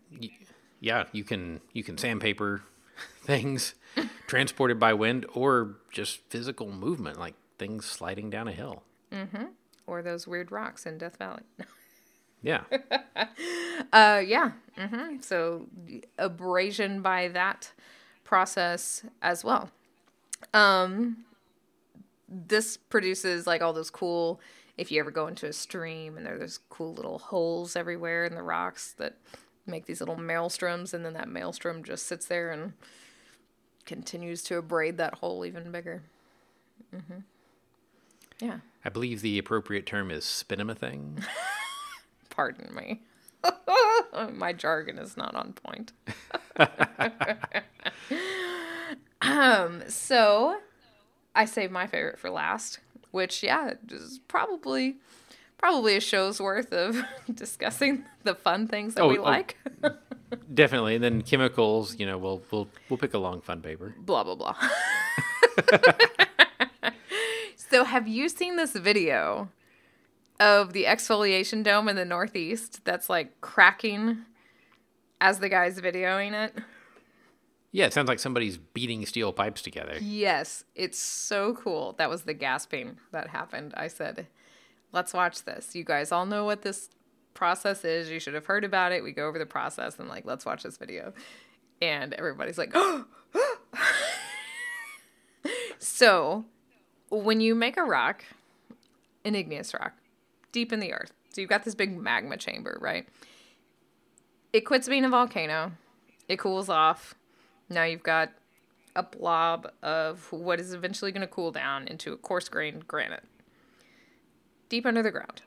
[0.81, 2.62] yeah, you can you can sandpaper
[3.23, 3.75] things
[4.27, 8.83] transported by wind or just physical movement, like things sliding down a hill.
[9.12, 9.44] Mm-hmm.
[9.87, 11.42] Or those weird rocks in Death Valley.
[12.42, 12.62] Yeah.
[13.92, 14.53] Uh, yeah.
[14.77, 15.66] hmm So
[16.18, 17.72] abrasion by that
[18.24, 19.70] process as well.
[20.53, 21.24] Um,
[22.29, 24.40] this produces like all those cool.
[24.77, 28.35] If you ever go into a stream and there, there's cool little holes everywhere in
[28.35, 29.14] the rocks that
[29.66, 32.72] make these little maelstroms, and then that maelstrom just sits there and
[33.87, 36.03] continues to abrade that hole even bigger.
[36.94, 37.20] Mm-hmm.
[38.40, 38.59] Yeah.
[38.85, 41.24] I believe the appropriate term is spinathing.
[42.38, 43.03] Pardon me.
[44.33, 45.90] My jargon is not on point.
[49.20, 50.57] um, so
[51.35, 52.79] I saved my favorite for last,
[53.11, 54.98] which yeah, is probably
[55.57, 57.03] probably a show's worth of
[57.35, 59.22] discussing the fun things that Oh, we oh.
[59.24, 59.57] like.
[60.55, 60.94] Definitely.
[60.94, 63.96] And then chemicals, you know, we'll we'll we'll pick a long fun paper.
[63.98, 64.55] blah blah blah.
[67.57, 69.48] so have you seen this video
[70.40, 74.24] of the exfoliation dome in the northeast that's like cracking
[75.20, 76.55] as the guy's videoing it?
[77.70, 79.98] Yeah, it sounds like somebody's beating steel pipes together.
[80.01, 81.94] Yes, it's so cool.
[81.98, 83.74] That was the gasping that happened.
[83.77, 84.27] I said,
[84.92, 85.74] "Let's watch this.
[85.74, 86.88] You guys all know what this
[87.35, 88.11] process is.
[88.11, 89.03] You should have heard about it.
[89.03, 91.12] We go over the process and like, let's watch this video."
[91.81, 93.05] And everybody's like, oh!
[95.79, 96.44] So,
[97.09, 98.24] when you make a rock,
[99.24, 99.94] an igneous rock,
[100.59, 103.07] deep in the earth, so you've got this big magma chamber, right?
[104.53, 105.71] It quits being a volcano,
[106.27, 107.14] it cools off.
[107.71, 108.33] Now you've got
[108.97, 113.23] a blob of what is eventually going to cool down into a coarse grained granite
[114.68, 115.42] deep under the ground.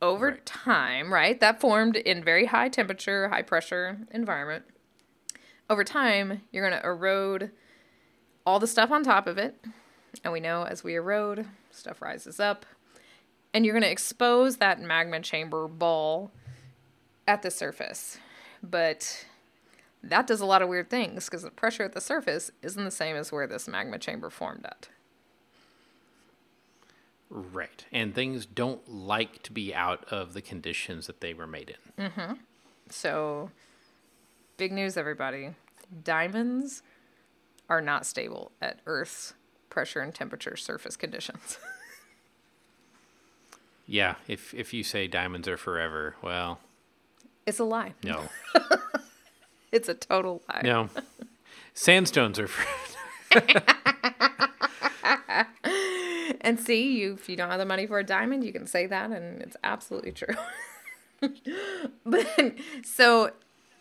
[0.00, 0.46] Over Right.
[0.46, 1.40] time, right?
[1.40, 4.64] That formed in very high temperature, high pressure environment.
[5.68, 7.50] Over time, you're going to erode
[8.46, 9.56] all the stuff on top of it.
[10.22, 12.64] And we know as we erode, stuff rises up.
[13.54, 16.30] And you're going to expose that magma chamber ball
[17.26, 18.18] at the surface.
[18.62, 19.26] But
[20.02, 22.90] that does a lot of weird things because the pressure at the surface isn't the
[22.90, 24.88] same as where this magma chamber formed at.
[27.30, 27.86] Right.
[27.90, 32.10] And things don't like to be out of the conditions that they were made in.
[32.10, 32.32] Mm-hmm.
[32.90, 33.50] So,
[34.58, 35.54] big news, everybody.
[36.04, 36.82] Diamonds
[37.70, 39.32] are not stable at Earth's
[39.70, 41.58] pressure and temperature surface conditions.
[43.86, 46.60] Yeah, if if you say diamonds are forever, well,
[47.46, 47.94] it's a lie.
[48.02, 48.28] no.
[49.72, 50.60] It's a total lie.
[50.62, 50.90] No.
[51.72, 53.62] Sandstones are forever.
[56.42, 58.86] And see, you if you don't have the money for a diamond, you can say
[58.86, 60.34] that, and it's absolutely true.
[62.04, 62.26] but
[62.84, 63.30] so,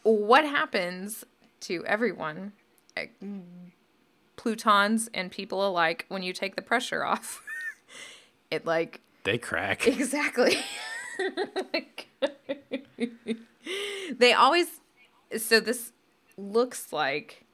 [0.03, 1.25] what happens
[1.61, 2.53] to everyone,
[2.95, 3.07] eh,
[4.37, 7.41] Plutons and people alike, when you take the pressure off?
[8.51, 9.87] it like They crack.
[9.87, 10.57] exactly.
[14.17, 14.67] they always
[15.37, 15.93] so this
[16.37, 17.45] looks like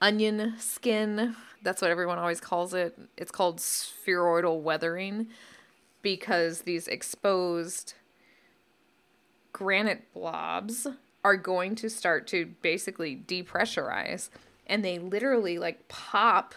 [0.00, 1.34] onion skin.
[1.62, 2.98] That's what everyone always calls it.
[3.16, 5.28] It's called spheroidal weathering
[6.02, 7.94] because these exposed
[9.52, 10.86] granite blobs
[11.24, 14.30] are going to start to basically depressurize
[14.66, 16.54] and they literally like pop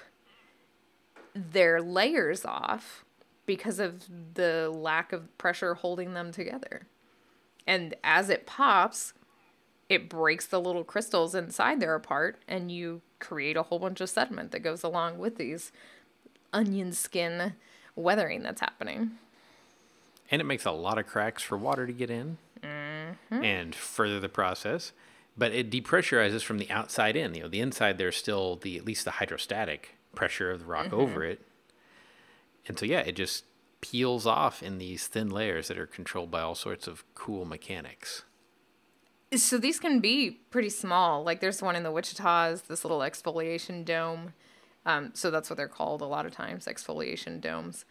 [1.34, 3.04] their layers off
[3.46, 6.88] because of the lack of pressure holding them together.
[7.68, 9.14] And as it pops,
[9.90, 14.10] it breaks the little crystals inside there apart, and you create a whole bunch of
[14.10, 15.72] sediment that goes along with these
[16.54, 17.54] onion skin
[17.96, 19.12] weathering that's happening.
[20.32, 23.44] and it makes a lot of cracks for water to get in mm-hmm.
[23.44, 24.94] and further the process.
[25.38, 27.36] But it depressurizes from the outside in.
[27.36, 30.88] You know, the inside there's still the at least the hydrostatic pressure of the rock
[30.88, 30.96] mm-hmm.
[30.96, 31.42] over it,
[32.68, 33.46] and so yeah, it just
[33.82, 38.24] peels off in these thin layers that are controlled by all sorts of cool mechanics.
[39.34, 41.24] So these can be pretty small.
[41.24, 44.34] Like there's one in the Wichita's, this little exfoliation dome.
[44.86, 47.86] Um, so that's what they're called a lot of times, exfoliation domes,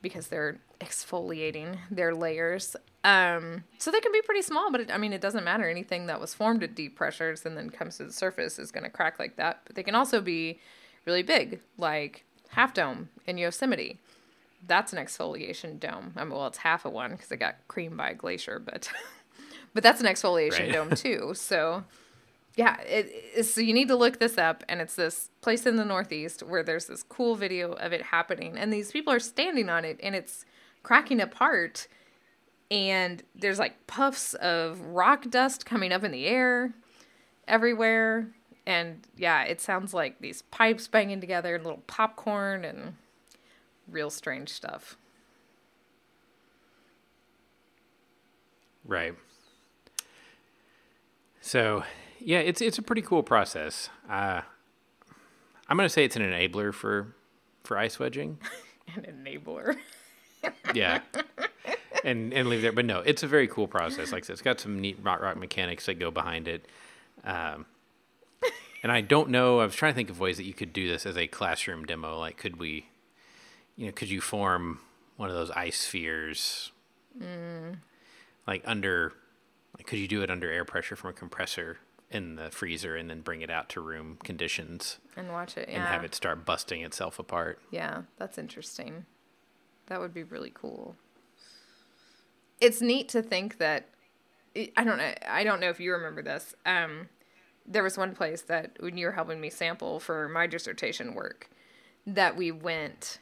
[0.00, 2.76] because they're exfoliating their layers.
[3.02, 5.68] Um, so they can be pretty small, but it, I mean, it doesn't matter.
[5.68, 8.84] Anything that was formed at deep pressures and then comes to the surface is going
[8.84, 9.62] to crack like that.
[9.64, 10.60] But they can also be
[11.04, 13.98] really big, like Half Dome in Yosemite.
[14.66, 16.12] That's an exfoliation dome.
[16.16, 18.90] I mean, well, it's half of one because it got creamed by a glacier, but
[19.74, 20.72] but that's an exfoliation Right.
[20.72, 21.32] dome too.
[21.34, 21.84] So
[22.56, 25.76] yeah, it, it's, so you need to look this up, and it's this place in
[25.76, 29.68] the Northeast where there's this cool video of it happening, and these people are standing
[29.68, 30.46] on it, and it's
[30.82, 31.86] cracking apart,
[32.70, 36.72] and there's like puffs of rock dust coming up in the air
[37.46, 38.28] everywhere,
[38.66, 42.94] and yeah, it sounds like these pipes banging together, and little popcorn, and
[43.90, 44.96] real strange stuff.
[48.84, 49.14] Right.
[51.40, 51.84] So,
[52.20, 53.88] yeah, it's it's a pretty cool process.
[54.08, 54.42] Uh,
[55.68, 57.14] I'm gonna say it's an enabler for
[57.64, 58.38] for ice wedging.
[58.94, 59.76] An enabler.
[60.72, 61.00] Yeah.
[62.04, 64.12] and and leave there, but no, it's a very cool process.
[64.12, 66.66] Like I said, it's got some neat rock rock mechanics that go behind it.
[67.24, 67.66] Um,
[68.82, 69.58] and I don't know.
[69.58, 71.84] I was trying to think of ways that you could do this as a classroom
[71.84, 72.18] demo.
[72.18, 72.86] Like, could we,
[73.76, 74.80] you know, could you form
[75.16, 76.72] one of those ice spheres,
[78.46, 79.12] like under,
[79.76, 81.78] like, could you do it under air pressure from a compressor
[82.10, 85.68] in the freezer and then bring it out to room conditions and watch it.
[85.68, 85.76] Yeah.
[85.76, 87.58] and have it start busting itself apart?
[87.70, 89.06] Yeah, that's interesting.
[89.86, 90.96] That would be really cool.
[92.60, 93.88] It's neat to think that
[94.76, 95.12] I don't know.
[95.28, 96.54] I don't know if you remember this.
[96.64, 97.08] Um,
[97.66, 101.50] there was one place that when you were helping me sample for my dissertation work,
[102.06, 103.18] that we went,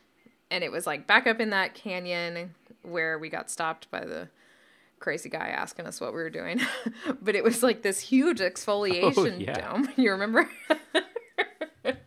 [0.54, 4.28] and it was like back up in that canyon where we got stopped by the
[5.00, 6.60] crazy guy asking us what we were doing.
[7.20, 9.72] but it was like this huge exfoliation oh, yeah.
[9.72, 9.88] dome.
[9.96, 10.48] You remember?
[11.82, 11.98] but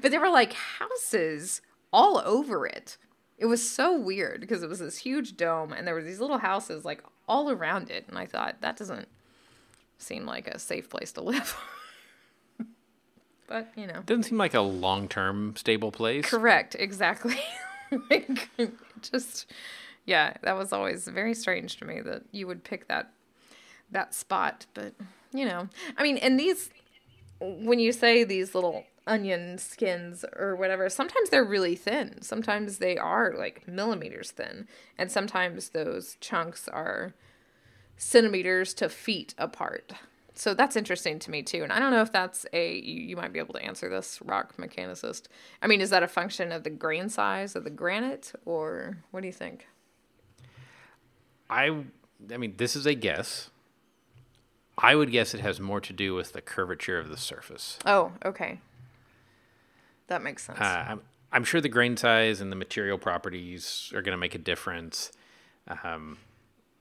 [0.00, 1.60] there were like houses
[1.92, 2.98] all over it.
[3.36, 6.38] It was so weird because it was this huge dome and there were these little
[6.38, 9.08] houses like all around it and I thought that doesn't
[9.98, 11.56] seem like a safe place to live.
[13.48, 14.02] but, you know.
[14.06, 16.26] Doesn't seem like a long term stable place.
[16.26, 17.40] Correct, exactly.
[18.10, 18.48] like,
[19.02, 19.46] just
[20.06, 23.12] yeah, that was always very strange to me that you would pick that
[23.90, 24.94] that spot, but
[25.32, 25.68] you know.
[25.96, 26.70] I mean, and these
[27.40, 32.20] when you say these little onion skins or whatever, sometimes they're really thin.
[32.22, 37.14] Sometimes they are like millimeters thin, and sometimes those chunks are
[37.96, 39.92] centimeters to feet apart.
[40.38, 41.64] So that's interesting to me too.
[41.64, 44.22] And I don't know if that's a you, you might be able to answer this
[44.22, 45.24] rock mechanicist.
[45.60, 49.22] I mean, is that a function of the grain size of the granite or what
[49.22, 49.66] do you think?
[51.50, 51.82] I
[52.32, 53.50] I mean, this is a guess.
[54.76, 57.80] I would guess it has more to do with the curvature of the surface.
[57.84, 58.60] Oh, okay.
[60.06, 60.60] That makes sense.
[60.60, 61.00] Uh, I'm,
[61.32, 65.10] I'm sure the grain size and the material properties are going to make a difference.
[65.82, 66.18] Um,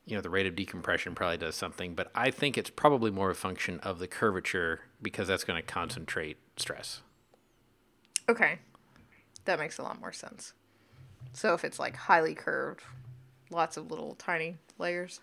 [0.07, 3.29] you know, the rate of decompression probably does something, but I think it's probably more
[3.29, 7.01] a function of the curvature because that's going to concentrate stress.
[8.29, 8.59] okay.
[9.45, 10.53] That makes a lot more sense.
[11.33, 12.81] So if it's like highly curved,
[13.49, 15.21] lots of little tiny layers.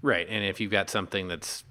[0.00, 0.26] Right.
[0.28, 1.62] And if you've got something that's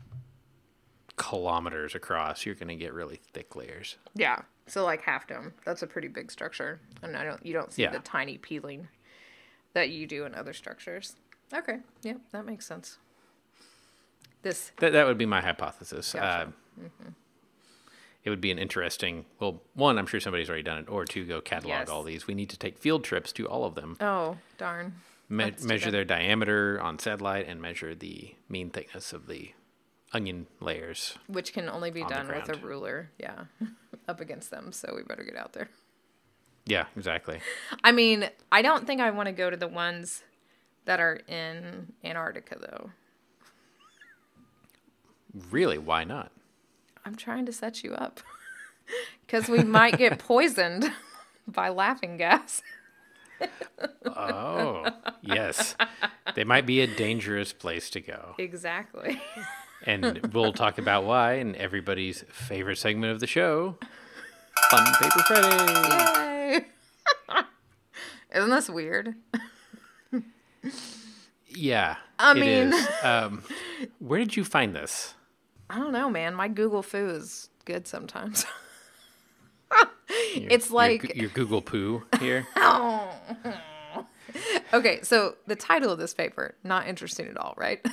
[1.17, 3.97] kilometers across, you're going to get really thick layers.
[4.15, 4.41] Yeah.
[4.67, 7.81] So like half dome, that's a pretty big structure, and I don't you don't see
[7.81, 7.91] Yeah.
[7.91, 8.87] the tiny peeling
[9.73, 11.15] that you do in other structures.
[11.53, 11.77] Okay.
[12.03, 12.97] Yeah, that makes sense.
[14.41, 16.13] This That, that would be my hypothesis.
[16.13, 16.53] Gotcha.
[16.79, 16.85] Uh,
[18.23, 21.25] It would be an interesting, well, one, I'm sure somebody's already done it, or two,
[21.25, 21.89] go catalog Yes.
[21.89, 22.27] all these.
[22.27, 24.93] We need to take field trips to all of them, oh darn.
[25.27, 29.53] me- measure their diameter on satellite, and measure the mean thickness of the
[30.13, 31.17] onion layers.
[31.27, 33.45] Which can only be On done with a ruler, yeah,
[34.07, 34.71] up against them.
[34.71, 35.69] So we better get out there.
[36.67, 37.39] Yeah, exactly.
[37.83, 40.21] I mean, I don't think I want to go to the ones
[40.85, 42.91] that are in Antarctica though.
[45.49, 46.31] Really, why not?
[47.05, 48.19] I'm trying to set you up
[49.25, 50.91] because we might get poisoned
[51.47, 52.61] by laughing gas.
[54.05, 54.85] Oh,
[55.21, 55.75] yes.
[56.35, 58.35] They might be a dangerous place to go.
[58.37, 59.19] Exactly.
[59.83, 63.77] And we'll talk about why in everybody's favorite segment of the show
[64.69, 66.59] Fun Paper Friday.
[66.59, 66.65] Yay!
[68.35, 69.15] Isn't this weird?
[71.53, 71.97] Yeah.
[72.17, 72.73] I mean-.
[73.03, 73.43] Um,
[73.99, 75.15] where did you find this?
[75.69, 76.33] I don't know, man.
[76.33, 78.45] My Google foo is good sometimes.
[79.69, 79.87] Your-
[80.49, 82.47] it's like Goo- your, Google poo here.
[84.73, 87.85] okay, so the title of this paper not interesting at all, right?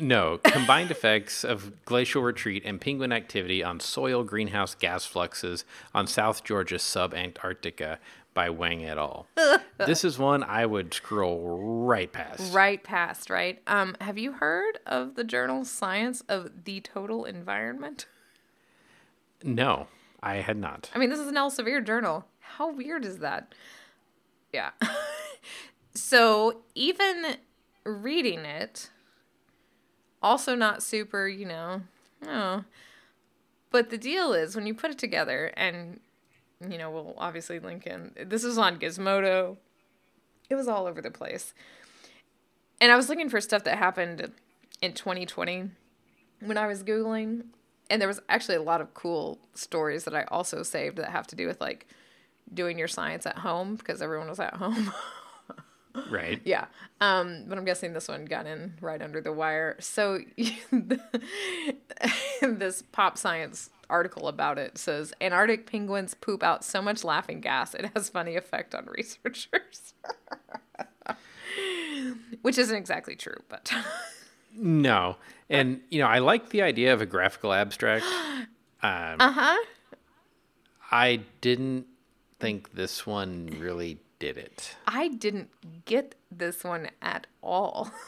[0.00, 6.06] No, combined effects of glacial retreat and penguin activity on soil greenhouse gas fluxes on
[6.06, 7.98] South Georgia sub-Antarctica
[8.34, 9.26] by Wang et al.
[9.78, 11.56] this is one I would scroll
[11.86, 12.52] right past.
[12.52, 13.62] right past, right?
[13.66, 18.06] Um, have you heard of the journal Science of the Total Environment?
[19.42, 19.86] No,
[20.22, 20.90] I had not.
[20.94, 22.26] I mean, this is an Elsevier journal.
[22.40, 23.54] How weird is that?
[24.52, 24.70] Yeah.
[25.94, 27.36] so even
[27.84, 28.90] reading it,
[30.22, 31.82] also not super, you know,
[32.26, 32.64] oh.
[33.70, 35.98] But the deal is when you put it together, and
[36.70, 38.12] you know, we'll obviously link in.
[38.26, 39.56] This is on Gizmodo.
[40.50, 41.54] It was all over the place.
[42.80, 44.32] And I was looking for stuff that happened
[44.82, 45.70] in 2020
[46.40, 47.44] when I was Googling.
[47.90, 51.26] And there was actually a lot of cool stories that I also saved that have
[51.28, 51.86] to do with like
[52.52, 54.92] doing your science at home because everyone was at home.
[56.10, 56.40] Right.
[56.44, 56.66] yeah.
[57.00, 59.76] Um, but I'm guessing this one got in right under the wire.
[59.78, 60.18] So
[62.42, 67.74] this pop science article about it says Antarctic penguins poop out so much laughing gas
[67.74, 69.94] it has funny effect on researchers.
[72.42, 73.72] Which isn't exactly true, but
[74.56, 75.16] No,
[75.50, 78.04] and you know I like the idea of a graphical abstract.
[78.82, 79.64] Um, uh huh.
[80.90, 81.86] I didn't
[82.38, 84.76] think this one really did it.
[84.86, 85.48] I didn't
[85.86, 87.90] get this one at all.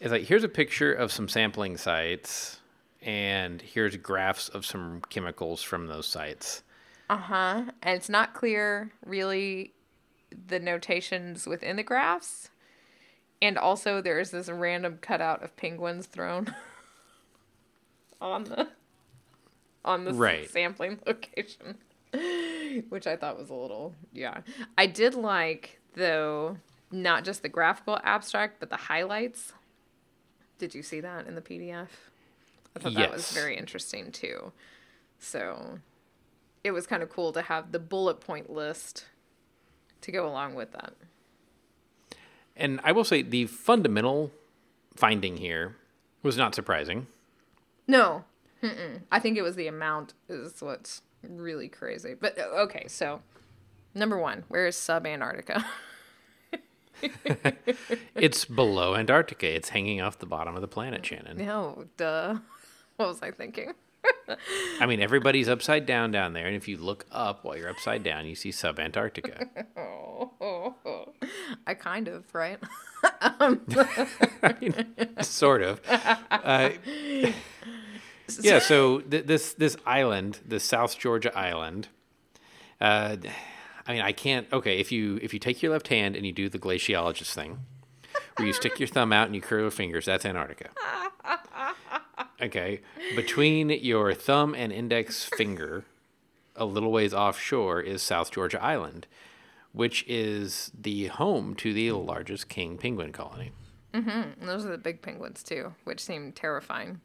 [0.00, 2.59] It's like here's a picture of some sampling sites,
[3.02, 6.62] and here's graphs of some chemicals from those sites.
[7.08, 7.62] Uh huh.
[7.82, 9.72] And it's not clear really
[10.46, 12.50] the notations within the graphs.
[13.42, 16.54] And also, there's this random cutout of penguins thrown
[18.20, 18.68] on the
[19.84, 20.48] on the Right.
[20.50, 21.78] sampling location,
[22.90, 24.42] which I thought was a little yeah.
[24.76, 26.58] I did like though
[26.92, 29.52] not just the graphical abstract, but the highlights.
[30.58, 31.88] Did you see that in the PDF?
[32.76, 34.52] I thought that was very interesting too.
[35.18, 35.78] So
[36.62, 39.06] it was kind of cool to have the bullet point list
[40.02, 40.94] to go along with that.
[42.56, 44.30] And I will say the fundamental
[44.94, 45.76] finding here
[46.22, 47.06] was not surprising.
[47.86, 48.24] No,
[48.62, 49.02] Mm-mm.
[49.10, 52.14] I think it was the amount is what's really crazy.
[52.18, 53.22] But uh, okay, so
[53.94, 55.64] number one, where is sub Antarctica?
[58.14, 59.46] It's below Antarctica.
[59.54, 61.38] It's hanging off the bottom of the planet, Shannon.
[61.38, 62.36] no, duh.
[63.00, 63.72] What was I thinking?
[64.78, 68.02] I mean, everybody's upside down down there, and if you look up while you're upside
[68.02, 69.48] down, you see sub Antarctica.
[69.74, 70.74] Oh,
[71.66, 72.58] I kind of right.
[73.02, 74.84] I mean,
[75.22, 75.80] sort of.
[75.88, 76.72] Uh,
[78.42, 78.58] yeah.
[78.58, 81.88] So th- this this island, the South Georgia island.
[82.82, 83.16] Uh,
[83.86, 84.46] I mean, I can't.
[84.52, 87.60] Okay, if you if you take your left hand and you do the glaciologist thing,
[88.36, 90.68] where you stick your thumb out and you curl your fingers, that's Antarctica.
[92.42, 92.80] Okay,
[93.16, 95.84] between your thumb and index finger,
[96.56, 99.06] a little ways offshore, is South Georgia Island,
[99.72, 103.52] which is the home to the largest king penguin colony.
[103.92, 107.00] And those are the big penguins too, which seem terrifying.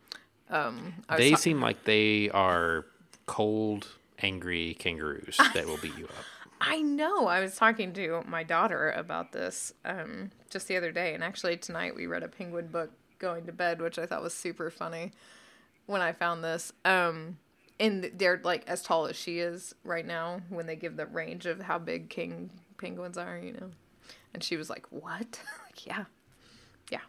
[0.50, 2.86] Um, They seem like they are
[3.26, 3.88] cold,
[4.20, 6.26] angry kangaroos that will beat you up.
[6.62, 7.28] I know.
[7.28, 11.58] I was talking to my daughter about this um, just the other day, and actually
[11.58, 15.12] tonight we read a penguin book going to bed, which I thought was super funny
[15.86, 16.74] when I found this.
[16.84, 17.38] Um,
[17.80, 21.46] and they're like as tall as she is right now when they give the range
[21.46, 23.72] of how big king penguins are, you know.
[24.34, 26.06] And she was like, "What?" like, yeah,
[26.92, 27.00] yeah,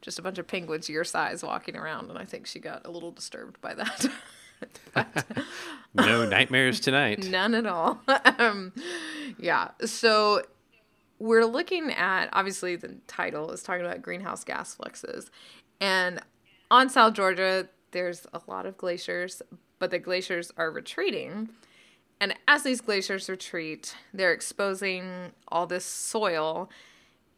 [0.00, 2.90] just a bunch of penguins your size walking around, and I think she got a
[2.90, 4.06] little disturbed by that.
[5.94, 7.28] No nightmares tonight.
[7.28, 8.00] None at all.
[8.38, 8.72] um,
[9.38, 9.72] yeah.
[9.84, 10.42] So
[11.22, 15.30] we're looking at obviously the title is talking about greenhouse gas fluxes,
[15.80, 16.20] and
[16.68, 19.40] on South Georgia there's a lot of glaciers,
[19.78, 21.50] but the glaciers are retreating.
[22.20, 26.70] And as these glaciers retreat, they're exposing all this soil.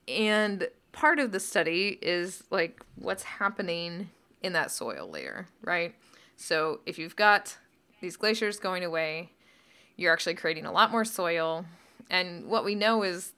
[0.07, 4.11] And part of the study is like what's happening
[4.43, 5.95] in that soil layer, right?
[6.37, 7.59] So if you've got
[8.01, 9.33] these glaciers going away,
[9.97, 11.65] you're actually creating a lot more soil.
[12.11, 13.33] And what we know is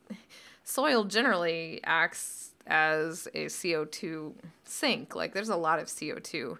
[0.64, 4.33] soil generally acts as a CO2
[4.64, 5.14] sink.
[5.14, 6.59] Like there's a lot of CO2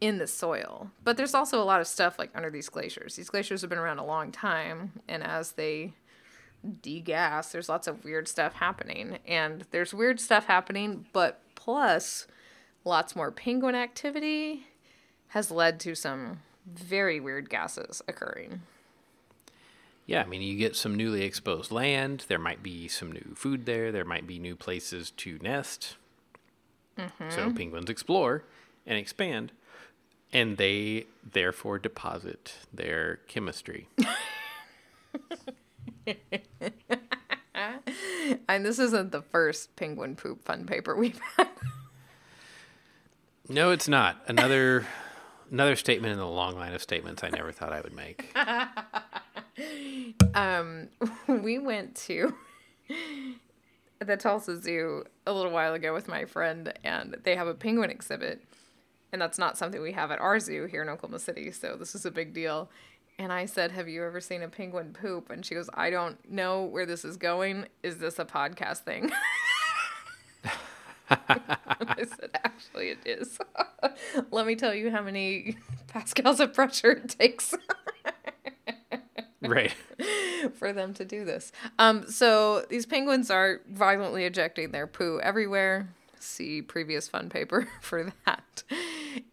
[0.00, 0.90] in the soil.
[1.02, 3.16] But there's also a lot of stuff like under these glaciers.
[3.16, 5.92] These glaciers have been around a long time, and as they
[6.82, 7.52] degas.
[7.52, 9.18] There's lots of weird stuff happening.
[9.26, 12.26] And there's weird stuff happening, but plus
[12.84, 14.66] lots more penguin activity
[15.28, 18.62] has led to some very weird gases occurring.
[20.08, 22.24] Yeah, I mean, you get some newly exposed land.
[22.28, 23.92] There might be some new food there.
[23.92, 25.96] There might be new places to nest.
[26.98, 27.28] Mm-hmm.
[27.28, 28.44] So penguins explore
[28.86, 29.52] and expand,
[30.32, 33.88] and they therefore deposit their chemistry.
[38.48, 41.48] And this isn't the first penguin poop fun paper we've had.
[43.48, 44.22] no, it's not.
[44.26, 44.86] Another
[45.50, 48.32] another statement in the long line of statements I never thought I would make.
[50.34, 50.88] Um,
[51.26, 52.34] we went to
[53.98, 57.90] the Tulsa Zoo a little while ago with my friend, and they have a penguin
[57.90, 58.44] exhibit.
[59.12, 61.94] And that's not something we have at our zoo here in Oklahoma City, so this
[61.94, 62.70] is a big deal.
[63.18, 65.30] And I said, Have you ever seen a penguin poop?
[65.30, 67.66] And she goes, I don't know where this is going.
[67.82, 69.10] Is this a podcast thing?
[71.10, 73.38] I said, Actually, it is.
[74.30, 75.56] Let me tell you how many
[75.88, 77.54] pascals of pressure it takes.
[79.40, 79.74] Right.
[80.54, 81.52] for them to do this.
[81.78, 85.88] Um, so these penguins are violently ejecting their poo everywhere.
[86.18, 88.62] See previous fun paper for that.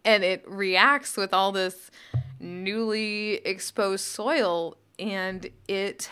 [0.04, 1.90] And it reacts with all this
[2.38, 6.10] newly exposed soil, and it,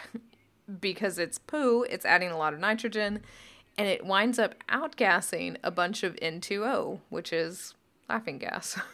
[0.80, 3.20] because it's poo, it's adding a lot of nitrogen,
[3.76, 7.74] and it winds up outgassing a bunch of N2O, which is
[8.09, 8.78] laughing gas.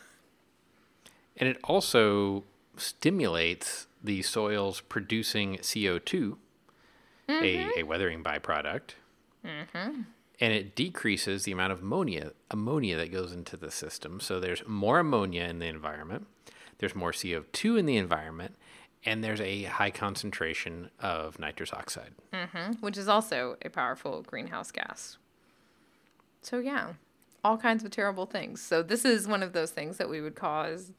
[1.36, 2.44] And it also
[2.76, 6.36] stimulates the soils producing CO2,
[7.28, 7.70] a, mm-hmm.
[7.76, 8.90] a weathering byproduct.
[9.44, 10.02] Mm-hmm.
[10.42, 14.20] And it decreases the amount of ammonia, ammonia that goes into the system.
[14.20, 16.26] So there's more ammonia in the environment,
[16.78, 18.56] there's more CO2 in the environment,
[19.04, 22.12] and there's a high concentration of nitrous oxide.
[22.32, 22.72] Mm-hmm.
[22.80, 25.18] which is also a powerful greenhouse gas.
[26.42, 26.94] So yeah,
[27.44, 28.62] all kinds of terrible things.
[28.62, 30.92] So this is one of those things that we would as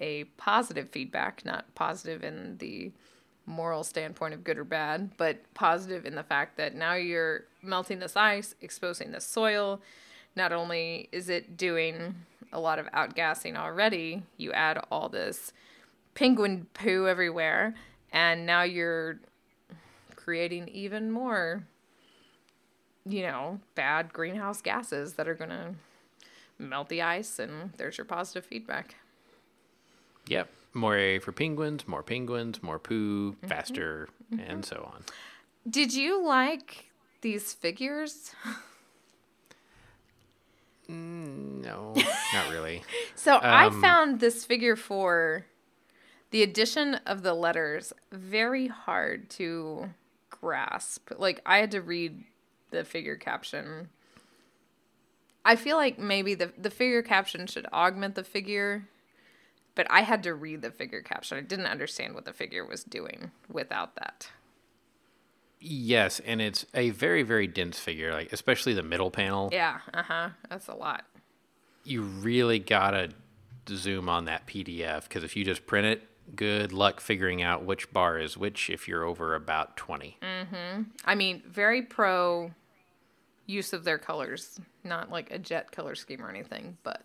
[0.00, 2.92] a positive feedback, not positive in the
[3.46, 7.98] moral standpoint of good or bad, but positive in the fact that now you're melting
[7.98, 9.80] this ice, exposing the soil.
[10.36, 12.14] Not only is it doing
[12.52, 15.52] a lot of outgassing already, you add all this
[16.14, 17.74] penguin poo everywhere,
[18.12, 19.18] and now you're
[20.14, 21.64] creating even more,
[23.04, 25.74] you know, bad greenhouse gases that are going to
[26.58, 28.94] melt the ice, and there's your positive feedback.
[30.28, 30.48] Yep.
[30.74, 33.46] More area for penguins, more penguins, more poo, mm-hmm.
[33.46, 34.50] faster, mm-hmm.
[34.50, 35.04] and so on.
[35.68, 38.32] Did you like these figures?
[40.90, 41.94] Mm, no,
[42.34, 42.82] not really.
[43.14, 45.46] So I Um, found this figure for
[46.30, 49.90] the addition of the letters very hard to
[50.30, 51.10] grasp.
[51.16, 52.24] Like I had to read
[52.70, 53.90] the figure caption.
[55.44, 58.88] I feel like maybe the the figure caption should augment the figure,
[59.74, 61.38] but I had to read the figure caption.
[61.38, 64.28] I didn't understand what the figure was doing without that.
[65.60, 69.48] Yes, and it's a very, very dense figure, like especially the middle panel.
[69.52, 70.30] Yeah, uh-huh.
[70.50, 71.04] That's a lot.
[71.84, 73.10] You really gotta
[73.68, 76.02] zoom on that PDF because if you just print it,
[76.34, 80.18] good luck figuring out which bar is which if you're over about 20.
[80.20, 80.82] Mm-hmm.
[81.04, 82.52] I mean, very pro
[83.46, 87.04] use of their colors, not like a jet color scheme or anything, but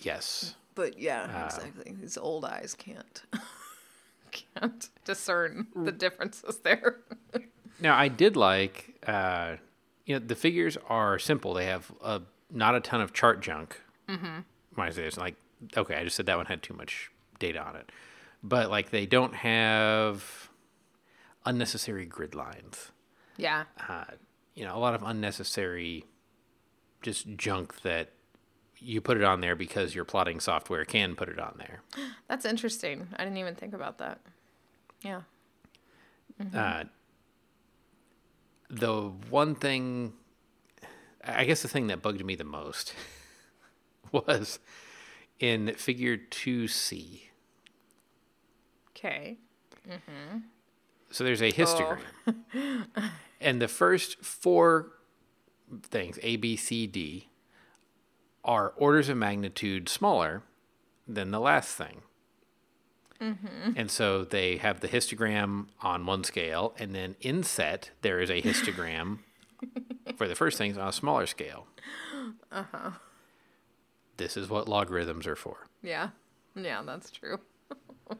[0.00, 0.56] Yes.
[0.74, 1.94] But yeah, exactly.
[2.00, 3.22] These old eyes can't
[4.30, 6.98] can't discern the differences there.
[7.80, 9.56] Now, I did like, uh,
[10.06, 11.54] you know, the figures are simple.
[11.54, 13.80] They have uh, not a ton of chart junk.
[14.08, 14.40] Mm-hmm.
[14.74, 15.34] When I this, like,
[15.76, 17.10] okay, I just said that one had too much
[17.40, 17.90] data on it.
[18.40, 20.50] But, like, they don't have
[21.44, 22.92] unnecessary grid lines.
[23.36, 23.64] yeah.
[23.88, 24.04] Uh,
[24.54, 26.04] you know, a lot of unnecessary
[27.00, 28.10] just junk that
[28.82, 31.82] you put it on there because your plotting software can put it on there.
[32.28, 33.08] That's interesting.
[33.16, 34.20] I didn't even think about that.
[35.02, 35.22] Yeah.
[36.54, 36.84] Uh,
[38.68, 40.14] the one thing,
[41.24, 42.94] I guess the thing that bugged me the most
[44.12, 44.58] was
[45.38, 47.22] in figure 2C.
[48.90, 49.38] Okay.
[51.10, 52.00] So there's a histogram.
[53.40, 54.92] and the first four
[55.82, 57.28] things, A, B, C, D,
[58.44, 60.42] are orders of magnitude smaller
[61.06, 62.02] than the last thing.
[63.76, 68.42] And so they have the histogram on one scale, and then inset, there is a
[68.42, 69.18] histogram
[70.16, 71.68] for the first things on a smaller scale.
[72.50, 72.90] Uh huh.
[74.16, 75.68] This is what logarithms are for.
[75.84, 76.08] Yeah.
[76.56, 77.38] Yeah, that's true.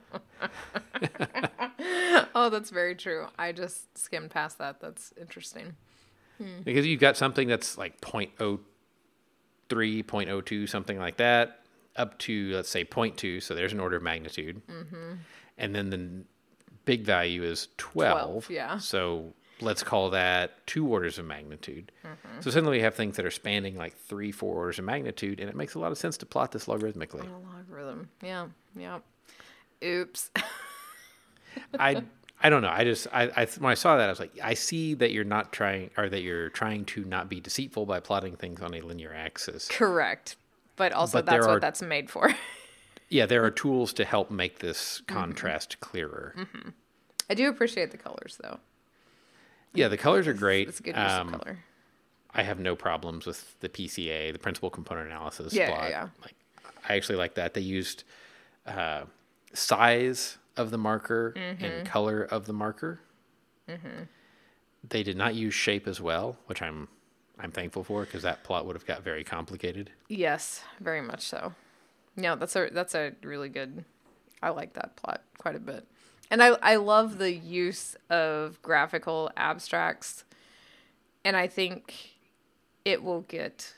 [2.36, 3.26] oh, that's very true.
[3.36, 4.80] I just skimmed past that.
[4.80, 5.74] That's interesting.
[6.64, 8.60] because you've got something that's like 0.03
[9.74, 11.60] 0.02 something like that
[11.96, 15.14] up to let's say 0.2 so there's an order of magnitude mm-hmm.
[15.58, 16.24] and then the
[16.84, 18.78] big value is 12, 12, yeah.
[18.78, 22.40] so let's call that two orders of magnitude mm-hmm.
[22.40, 25.48] so suddenly we have things that are spanning like three four orders of magnitude and
[25.48, 28.08] it makes a lot of sense to plot this logarithmically A logarithm.
[28.22, 28.46] Yeah.
[28.76, 28.98] Yeah.
[29.84, 30.30] Oops.
[31.78, 32.02] I
[32.42, 32.70] I don't know.
[32.70, 35.24] I just I, I when I saw that I was like I see that you're
[35.24, 38.80] not trying or that you're trying to not be deceitful by plotting things on a
[38.80, 39.68] linear axis.
[39.68, 40.36] Correct.
[40.76, 42.30] But also, But that's what that's made for.
[43.08, 45.14] Yeah, there are tools to help make this Mm-hmm.
[45.20, 46.34] contrast clearer.
[47.28, 48.58] I do appreciate the colors, though.
[49.74, 50.68] Yeah, the colors are great.
[50.68, 51.58] It's a good use Um, of color.
[52.34, 55.90] I have no problems with the PCA, the principal component analysis Yeah, yeah, plot.
[55.90, 56.08] yeah.
[56.22, 56.34] Like
[56.88, 57.52] I actually like that.
[57.52, 58.04] They used
[58.66, 59.02] uh,
[59.52, 61.64] size of the marker Mm-hmm.
[61.64, 63.00] and color of the marker.
[64.88, 66.88] They did not use shape as well, which I'm
[67.38, 69.90] I'm thankful for because that plot would have got very complicated.
[70.08, 71.54] Yes, very much so.
[72.16, 73.84] No, that's a that's a really good.
[74.42, 75.86] I like that plot quite a bit,
[76.30, 80.24] and I I love the use of graphical abstracts,
[81.24, 82.10] and I think
[82.84, 83.72] it will get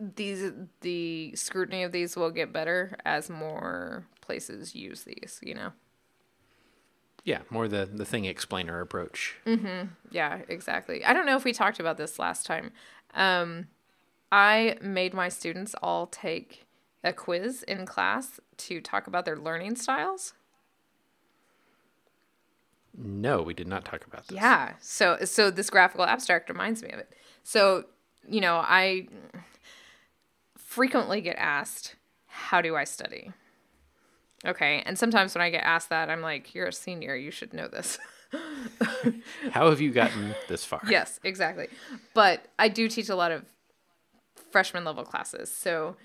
[0.00, 5.40] these the scrutiny of these will get better as more places use these.
[5.42, 5.72] You know.
[7.24, 9.36] Yeah, more the the thing explainer approach.
[9.46, 9.88] Mm-hmm.
[10.10, 11.04] Yeah, exactly.
[11.04, 12.72] I don't know if we talked about this last time.
[13.14, 13.68] Um,
[14.30, 16.66] I made my students all take
[17.02, 20.34] a quiz in class to talk about their learning styles.
[22.96, 24.36] No, we did not talk about this.
[24.36, 24.74] Yeah.
[24.80, 27.14] So so this graphical abstract reminds me of it.
[27.42, 27.86] So,
[28.28, 29.08] you know, I
[30.56, 31.96] frequently get asked,
[32.26, 33.32] how do I study?
[34.46, 34.82] Okay.
[34.84, 37.68] And sometimes when I get asked that, I'm like, you're a senior, you should know
[37.68, 37.98] this.
[39.50, 40.82] How have you gotten this far?
[40.88, 41.68] Yes, exactly.
[42.14, 43.44] But I do teach a lot of
[44.50, 45.50] freshman level classes.
[45.50, 45.96] So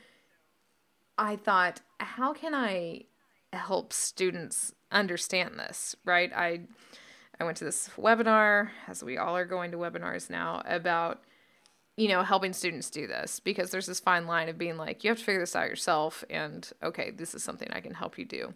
[1.18, 3.06] I thought, how can I
[3.52, 6.32] help students understand this, right?
[6.34, 6.62] I
[7.40, 11.22] I went to this webinar, as we all are going to webinars now, about
[12.00, 15.10] you know, helping students do this because there's this fine line of being like, you
[15.10, 18.24] have to figure this out yourself and okay, this is something I can help you
[18.24, 18.54] do.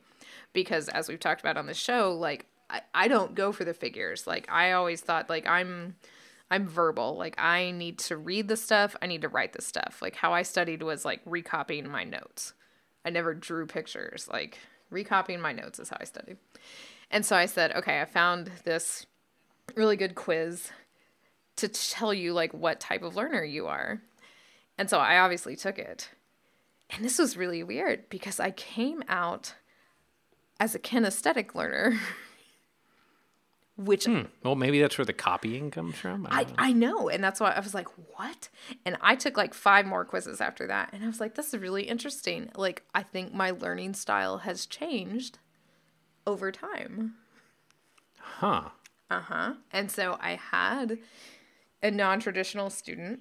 [0.53, 3.73] Because as we've talked about on the show, like I, I don't go for the
[3.73, 4.25] figures.
[4.25, 5.97] Like I always thought like I'm
[6.49, 7.17] I'm verbal.
[7.17, 9.99] Like I need to read the stuff, I need to write the stuff.
[10.01, 12.53] Like how I studied was like recopying my notes.
[13.03, 14.29] I never drew pictures.
[14.31, 14.57] Like
[14.89, 16.37] recopying my notes is how I studied.
[17.11, 19.05] And so I said, okay, I found this
[19.75, 20.71] really good quiz
[21.57, 24.01] to tell you like what type of learner you are.
[24.77, 26.09] And so I obviously took it.
[26.89, 29.55] And this was really weird because I came out
[30.59, 31.99] as a kinesthetic learner,
[33.77, 34.07] which
[34.43, 36.27] Well, maybe that's where the copying comes from.
[36.29, 36.53] I I, know.
[36.57, 37.09] I know.
[37.09, 38.49] And that's why I was like, what?
[38.85, 40.89] And I took like five more quizzes after that.
[40.93, 42.49] And I was like, this is really interesting.
[42.55, 45.39] Like, I think my learning style has changed
[46.25, 47.15] over time.
[48.19, 48.69] huh.
[49.09, 49.53] Uh-huh.
[49.71, 50.97] And so I had
[51.83, 53.19] a non-traditional student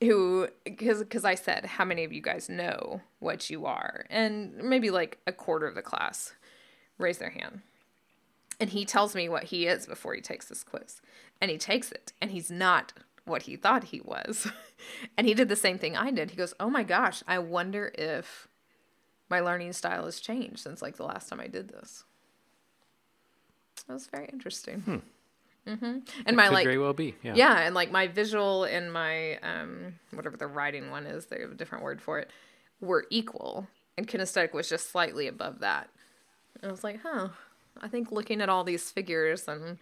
[0.00, 4.54] who because because I said how many of you guys know what you are and
[4.56, 6.34] maybe like a quarter of the class
[6.98, 7.62] raise their hand.
[8.60, 11.00] And he tells me what he is before he takes this quiz.
[11.40, 12.92] And he takes it and he's not
[13.24, 14.48] what he thought he was.
[15.16, 16.30] and he did the same thing I did.
[16.30, 18.48] He goes, "Oh my gosh, I wonder if
[19.28, 22.04] my learning style has changed since like the last time I did this."
[23.86, 24.80] That was very interesting.
[24.80, 24.96] hmm
[25.68, 27.14] And my Could like very well be.
[27.22, 27.34] Yeah.
[27.34, 31.52] yeah, and like my visual and my um whatever the writing one is, they have
[31.52, 32.30] a different word for it,
[32.80, 33.66] were equal.
[33.96, 35.90] And kinesthetic was just slightly above that.
[36.62, 37.28] And I was like, huh.
[37.80, 39.78] I think looking at all these figures and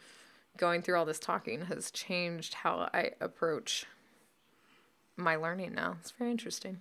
[0.57, 3.87] going through all this talking has changed how I approach
[5.17, 5.97] my learning now.
[6.01, 6.81] It's very interesting.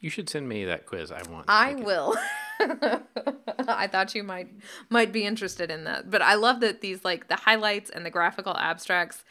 [0.00, 1.12] You should send me that quiz.
[1.12, 1.46] I want.
[1.48, 1.84] I it.
[1.84, 2.16] will.
[3.68, 4.48] I thought you might
[4.90, 6.10] might be interested in that.
[6.10, 9.24] But I love that these like the highlights and the graphical abstracts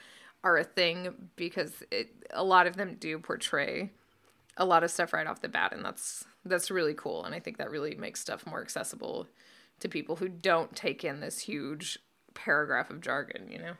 [0.43, 3.91] are a thing because it a lot of them do portray
[4.57, 7.39] a lot of stuff right off the bat and that's that's really cool and I
[7.39, 9.27] think that really makes stuff more accessible
[9.79, 11.99] to people who don't take in this huge
[12.33, 13.73] paragraph of jargon, you know.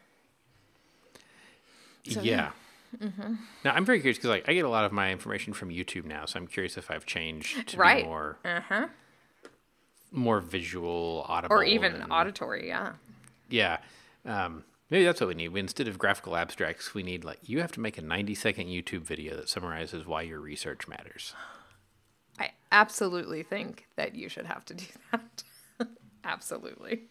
[2.10, 2.52] So, yeah.
[3.02, 3.36] Mm-hmm.
[3.64, 6.06] Now I'm very curious because like I get a lot of my information from YouTube
[6.06, 8.04] now, so I'm curious if I've changed to Right.
[8.04, 8.88] be more Uh-huh.
[10.12, 12.94] More visual, audible, Or even and- auditory, yeah.
[13.50, 13.78] Yeah.
[14.26, 15.50] Um, maybe that's what we need.
[15.50, 18.68] We, instead of graphical abstracts, we need like you have to make a 90 second
[18.68, 21.34] YouTube video that summarizes why your research matters.
[22.40, 25.44] I absolutely think that you should have to do that.
[26.24, 27.04] absolutely.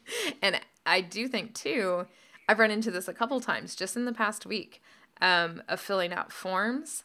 [0.42, 2.07] And I do think, too,
[2.48, 4.82] I've run into this a couple times just in the past week
[5.20, 7.05] um, of filling out forms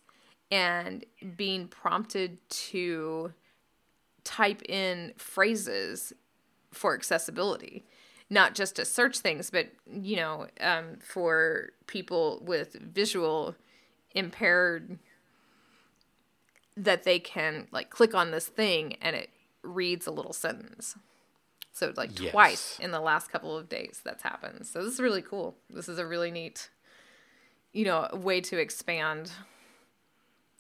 [0.52, 3.34] and being prompted to
[4.26, 6.12] type in phrases
[6.72, 7.86] for accessibility
[8.30, 13.56] not just to search things but you know um, for people with visual
[14.14, 15.00] impaired
[16.76, 19.30] that they can like click on this thing and it
[19.64, 20.96] reads a little sentence
[21.72, 22.32] so like Yes.
[22.32, 25.88] twice in the last couple of days that's happened so this is really cool this
[25.88, 26.70] is a really neat
[27.74, 29.32] you know way to expand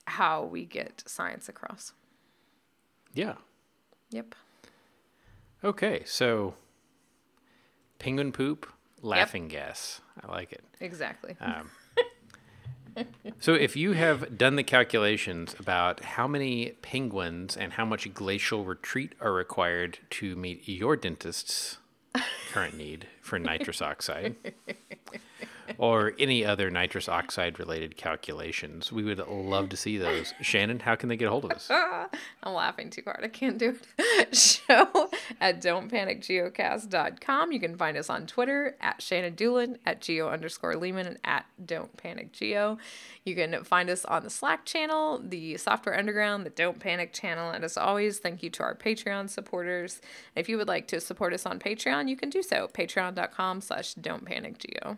[0.07, 1.93] how we get science across
[3.13, 3.36] Yeah.
[4.12, 4.36] Yep
[5.64, 6.53] Okay, so
[7.97, 8.68] penguin poop,
[9.01, 9.99] laughing gas.
[10.24, 10.64] I like it.
[10.80, 11.72] exactly Um,
[13.39, 18.64] so, if you have done the calculations about how many penguins and how much glacial
[18.64, 21.80] retreat are required to meet your dentist's
[22.53, 24.36] current need for nitrous oxide,
[25.78, 30.34] or any other nitrous oxide related calculations, we would love to see those.
[30.41, 31.70] Shannon, how can they get a hold of us?
[32.43, 33.22] I'm laughing too hard.
[33.24, 34.36] I can't do it.
[34.36, 35.09] Show
[35.39, 37.51] at don'tpanicgeocast.com.
[37.51, 41.45] You can find us on Twitter at Shannon Dulin, at geo underscore Leeman, and at
[41.63, 42.78] Don't Panic Geo.
[43.24, 47.49] You can find us on the Slack channel, the Software Underground, the Don't Panic channel.
[47.51, 50.01] And as always, thank you to our Patreon supporters.
[50.36, 52.68] If you would like to support us on Patreon, you can do so.
[52.68, 54.97] Patreon.com slash Don't Panic Geo.